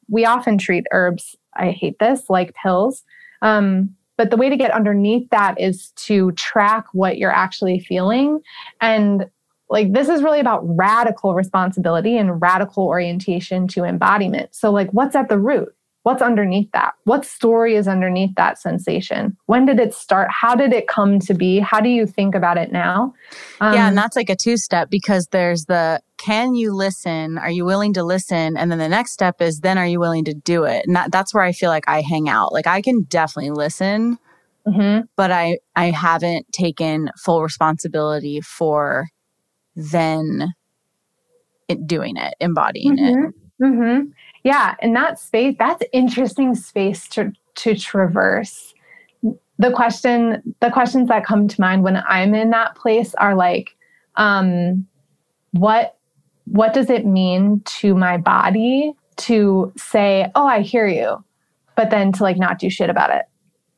[0.09, 3.03] we often treat herbs, I hate this, like pills.
[3.41, 8.41] Um, but the way to get underneath that is to track what you're actually feeling
[8.81, 9.27] and
[9.69, 14.55] like this is really about radical responsibility and radical orientation to embodiment.
[14.55, 15.75] So like what's at the root?
[16.07, 16.95] What's underneath that?
[17.03, 19.37] What story is underneath that sensation?
[19.47, 20.29] When did it start?
[20.31, 21.59] How did it come to be?
[21.59, 23.13] How do you think about it now?
[23.61, 27.39] Um, yeah, and that's like a two step because there's the can you listen?
[27.39, 28.57] Are you willing to listen?
[28.57, 30.87] And then the next step is then are you willing to do it?
[30.87, 32.53] And that, that's where I feel like I hang out.
[32.53, 34.17] Like I can definitely listen,
[34.65, 35.07] mm-hmm.
[35.17, 39.09] but I I haven't taken full responsibility for
[39.77, 40.55] then
[41.69, 43.25] it doing it, embodying mm-hmm.
[43.27, 43.35] it.
[43.63, 44.09] Mm-hmm.
[44.43, 48.75] Yeah, and that space, that's interesting space to to traverse.
[49.59, 53.75] The question, the questions that come to mind when I'm in that place are like,
[54.17, 54.87] um,
[55.53, 55.97] what
[56.45, 61.25] what does it mean to my body to say, "Oh, I hear you,"
[61.75, 63.25] but then to like not do shit about it?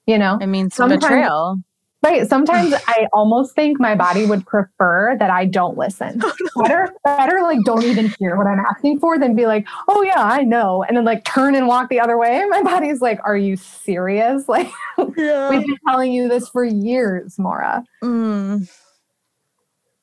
[0.07, 1.59] You know, it means Sometimes, betrayal.
[2.03, 2.29] Right.
[2.29, 6.23] Sometimes I almost think my body would prefer that I don't listen.
[6.57, 10.23] Better, better like don't even hear what I'm asking for than be like, oh yeah,
[10.23, 10.85] I know.
[10.85, 12.45] And then like turn and walk the other way.
[12.49, 14.45] My body's like, are you serious?
[14.59, 14.73] Like
[15.17, 15.51] yeah.
[15.51, 17.85] we've been telling you this for years, Maura.
[18.03, 18.69] Mm.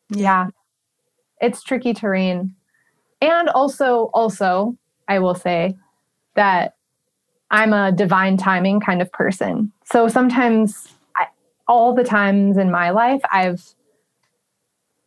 [0.10, 0.50] Yeah.
[1.41, 2.56] It's tricky terrain.
[3.22, 4.78] And also, also,
[5.08, 5.76] I will say
[6.36, 6.76] that
[7.52, 9.72] I'm a divine timing kind of person.
[9.84, 10.95] So sometimes
[11.68, 13.63] all the times in my life I've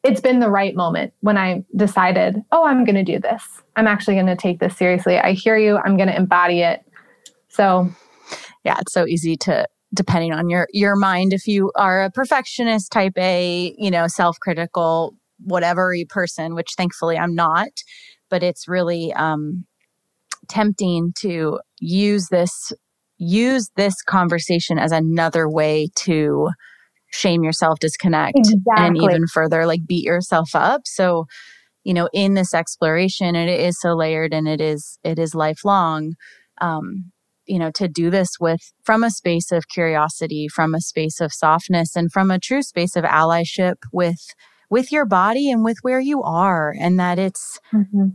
[0.04, 3.42] it's been the right moment when I decided, oh, I'm going to do this.
[3.76, 5.18] I'm actually going to take this seriously.
[5.18, 5.76] I hear you.
[5.76, 6.84] I'm going to embody it.
[7.48, 7.90] So,
[8.64, 12.92] yeah, it's so easy to depending on your your mind if you are a perfectionist
[12.92, 17.70] type A, you know, self-critical whatever person, which thankfully I'm not,
[18.30, 19.64] but it's really um
[20.48, 22.72] tempting to use this
[23.19, 26.51] use this conversation as another way to
[27.11, 28.62] shame yourself, disconnect, exactly.
[28.77, 30.83] and even further like beat yourself up.
[30.85, 31.27] So,
[31.85, 35.35] you know, in this exploration, and it is so layered and it is it is
[35.35, 36.14] lifelong.
[36.61, 37.12] Um,
[37.47, 41.33] you know, to do this with from a space of curiosity, from a space of
[41.33, 44.21] softness, and from a true space of allyship with
[44.71, 48.09] with your body and with where you are, and that it's mm-hmm.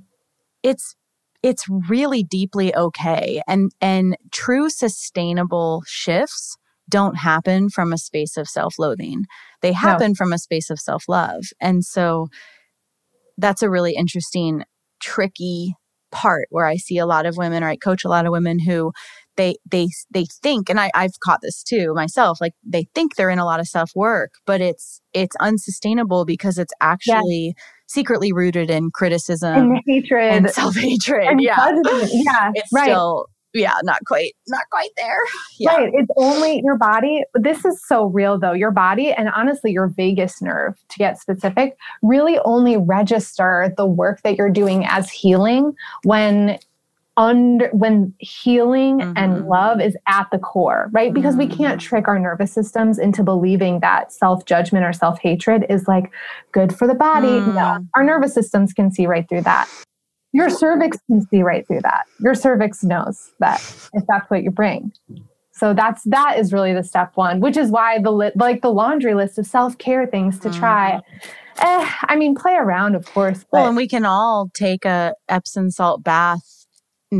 [0.61, 0.95] it's
[1.43, 3.41] it's really deeply okay.
[3.47, 6.57] And and true sustainable shifts
[6.89, 9.25] don't happen from a space of self-loathing.
[9.61, 10.15] They happen no.
[10.15, 11.43] from a space of self-love.
[11.61, 12.27] And so
[13.37, 14.63] that's a really interesting
[15.01, 15.75] tricky
[16.11, 18.59] part where i see a lot of women or i coach a lot of women
[18.59, 18.93] who
[19.35, 23.31] they they they think and I, i've caught this too myself like they think they're
[23.31, 27.55] in a lot of self work but it's it's unsustainable because it's actually
[27.93, 30.33] secretly rooted in criticism and hatred.
[30.33, 31.39] and self-hatred.
[31.39, 31.79] Yeah.
[32.11, 32.85] yeah it's right.
[32.85, 35.19] still yeah not quite not quite there.
[35.59, 35.75] Yeah.
[35.75, 38.53] right it's only your body this is so real though.
[38.53, 44.21] Your body and honestly your vagus nerve to get specific really only register the work
[44.23, 45.73] that you're doing as healing
[46.03, 46.57] when
[47.15, 49.13] under when healing mm-hmm.
[49.15, 51.49] and love is at the core right because mm-hmm.
[51.49, 51.87] we can't mm-hmm.
[51.87, 56.11] trick our nervous systems into believing that self-judgment or self-hatred is like
[56.51, 57.53] good for the body mm.
[57.53, 59.69] no our nervous systems can see right through that
[60.31, 63.59] your cervix can see right through that your cervix knows that
[63.93, 64.91] if that's what you bring
[65.51, 68.71] so that's that is really the step one which is why the li- like the
[68.71, 71.29] laundry list of self-care things to try mm.
[71.59, 73.45] Eh, I mean, play around, of course.
[73.51, 76.62] Well, and we can all take a Epsom salt bath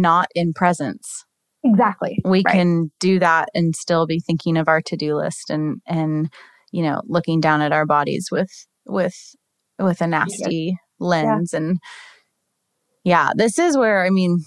[0.01, 1.25] not in presence.
[1.63, 2.19] Exactly.
[2.25, 2.53] We right.
[2.53, 6.29] can do that and still be thinking of our to-do list and and
[6.71, 8.49] you know, looking down at our bodies with
[8.85, 9.15] with
[9.79, 11.59] with a nasty lens yeah.
[11.59, 11.79] and
[13.03, 14.43] yeah, this is where I mean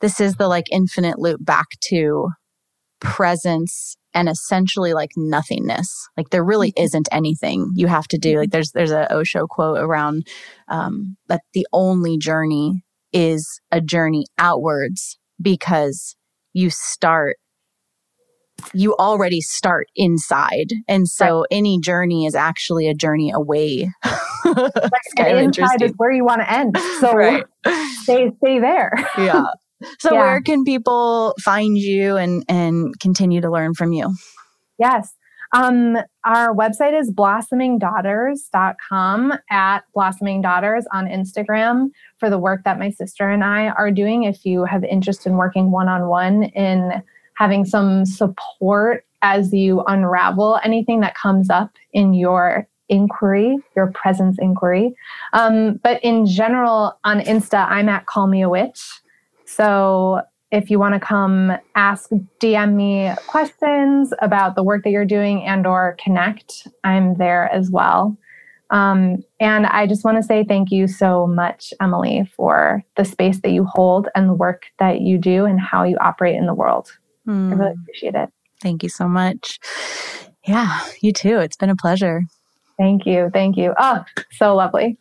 [0.00, 2.28] this is the like infinite loop back to
[3.00, 6.08] presence and essentially like nothingness.
[6.16, 6.84] Like there really mm-hmm.
[6.84, 8.38] isn't anything you have to do.
[8.38, 8.52] Like mm-hmm.
[8.52, 10.26] there's there's a Osho quote around
[10.68, 12.82] um, that the only journey
[13.12, 16.16] is a journey outwards because
[16.52, 17.36] you start
[18.72, 20.72] you already start inside.
[20.88, 21.46] And so right.
[21.50, 23.90] any journey is actually a journey away.
[24.44, 26.78] Like inside is where you want to end.
[27.00, 27.44] So right.
[28.02, 28.92] stay stay there.
[29.18, 29.42] Yeah.
[29.98, 30.20] So yeah.
[30.20, 34.14] where can people find you and and continue to learn from you?
[34.78, 35.12] Yes
[35.52, 42.90] um, our website is blossomingdaughters.com at blossoming daughters on Instagram for the work that my
[42.90, 44.24] sister and I are doing.
[44.24, 47.02] If you have interest in working one on one in
[47.34, 54.36] having some support as you unravel anything that comes up in your inquiry, your presence
[54.38, 54.94] inquiry.
[55.32, 59.00] Um, but in general, on Insta, I'm at Call Me a Witch.
[59.44, 60.22] So
[60.52, 65.44] if you want to come ask dm me questions about the work that you're doing
[65.44, 68.16] and or connect i'm there as well.
[68.70, 73.40] Um, and i just want to say thank you so much emily for the space
[73.40, 76.54] that you hold and the work that you do and how you operate in the
[76.54, 76.90] world.
[77.26, 77.52] Mm.
[77.52, 77.80] i really hmm.
[77.82, 78.28] appreciate it.
[78.60, 79.58] Thank you so much.
[80.46, 81.38] Yeah you too.
[81.38, 82.22] It's been a pleasure.
[82.76, 83.74] Thank you thank you.
[83.78, 84.98] Oh so lovely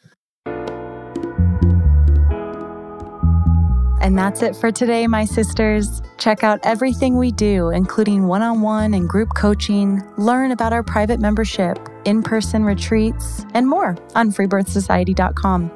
[4.06, 6.04] And that's it for today, my sisters.
[6.20, 10.84] Check out everything we do, including one on one and group coaching, learn about our
[10.84, 15.72] private membership, in person retreats, and more on freebirthsociety.com.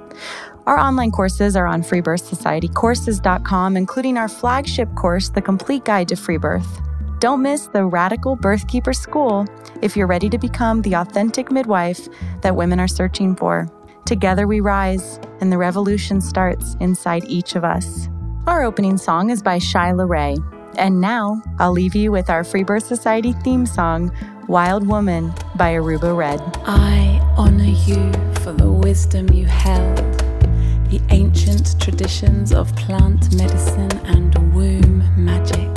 [0.67, 6.37] Our online courses are on freebirthsocietycourses.com, including our flagship course, The Complete Guide to Free
[6.37, 6.81] Birth.
[7.17, 9.47] Don't miss the Radical Birthkeeper School
[9.81, 12.07] if you're ready to become the authentic midwife
[12.41, 13.67] that women are searching for.
[14.05, 18.07] Together we rise, and the revolution starts inside each of us.
[18.49, 20.35] Our opening song is by Shyla Ray.
[20.75, 24.11] And now I'll leave you with our Free Birth Society theme song,
[24.47, 26.41] Wild Woman by Aruba Red.
[26.65, 29.97] I honor you for the wisdom you held,
[30.89, 35.69] the ancient traditions of plant medicine and womb magic.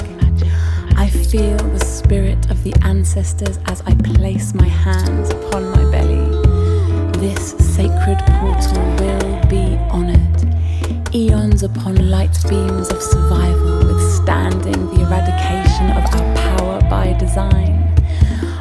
[0.96, 6.24] I feel the spirit of the ancestors as I place my hands upon my belly.
[7.20, 10.31] This sacred portal will be honored
[11.14, 17.94] eons upon light beams of survival, withstanding the eradication of our power by design.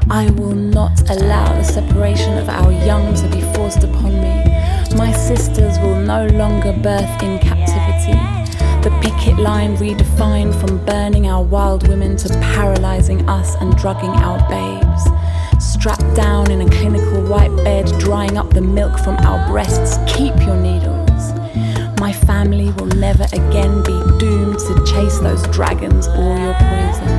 [0.09, 4.43] I will not allow the separation of our young to be forced upon me.
[4.97, 8.19] My sisters will no longer birth in captivity.
[8.83, 14.39] The picket line redefined from burning our wild women to paralyzing us and drugging our
[14.49, 15.03] babes.
[15.63, 19.97] Strapped down in a clinical white bed, drying up the milk from our breasts.
[20.13, 20.90] Keep your needles.
[22.01, 27.11] My family will never again be doomed to chase those dragons or your poison.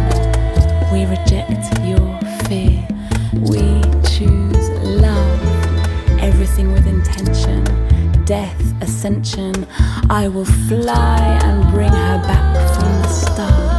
[0.92, 2.18] We reject your
[2.48, 2.84] fear.
[3.32, 3.80] We
[4.10, 5.40] choose love.
[6.20, 7.62] Everything with intention.
[8.24, 9.68] Death, ascension.
[10.10, 13.71] I will fly and bring her back from the stars.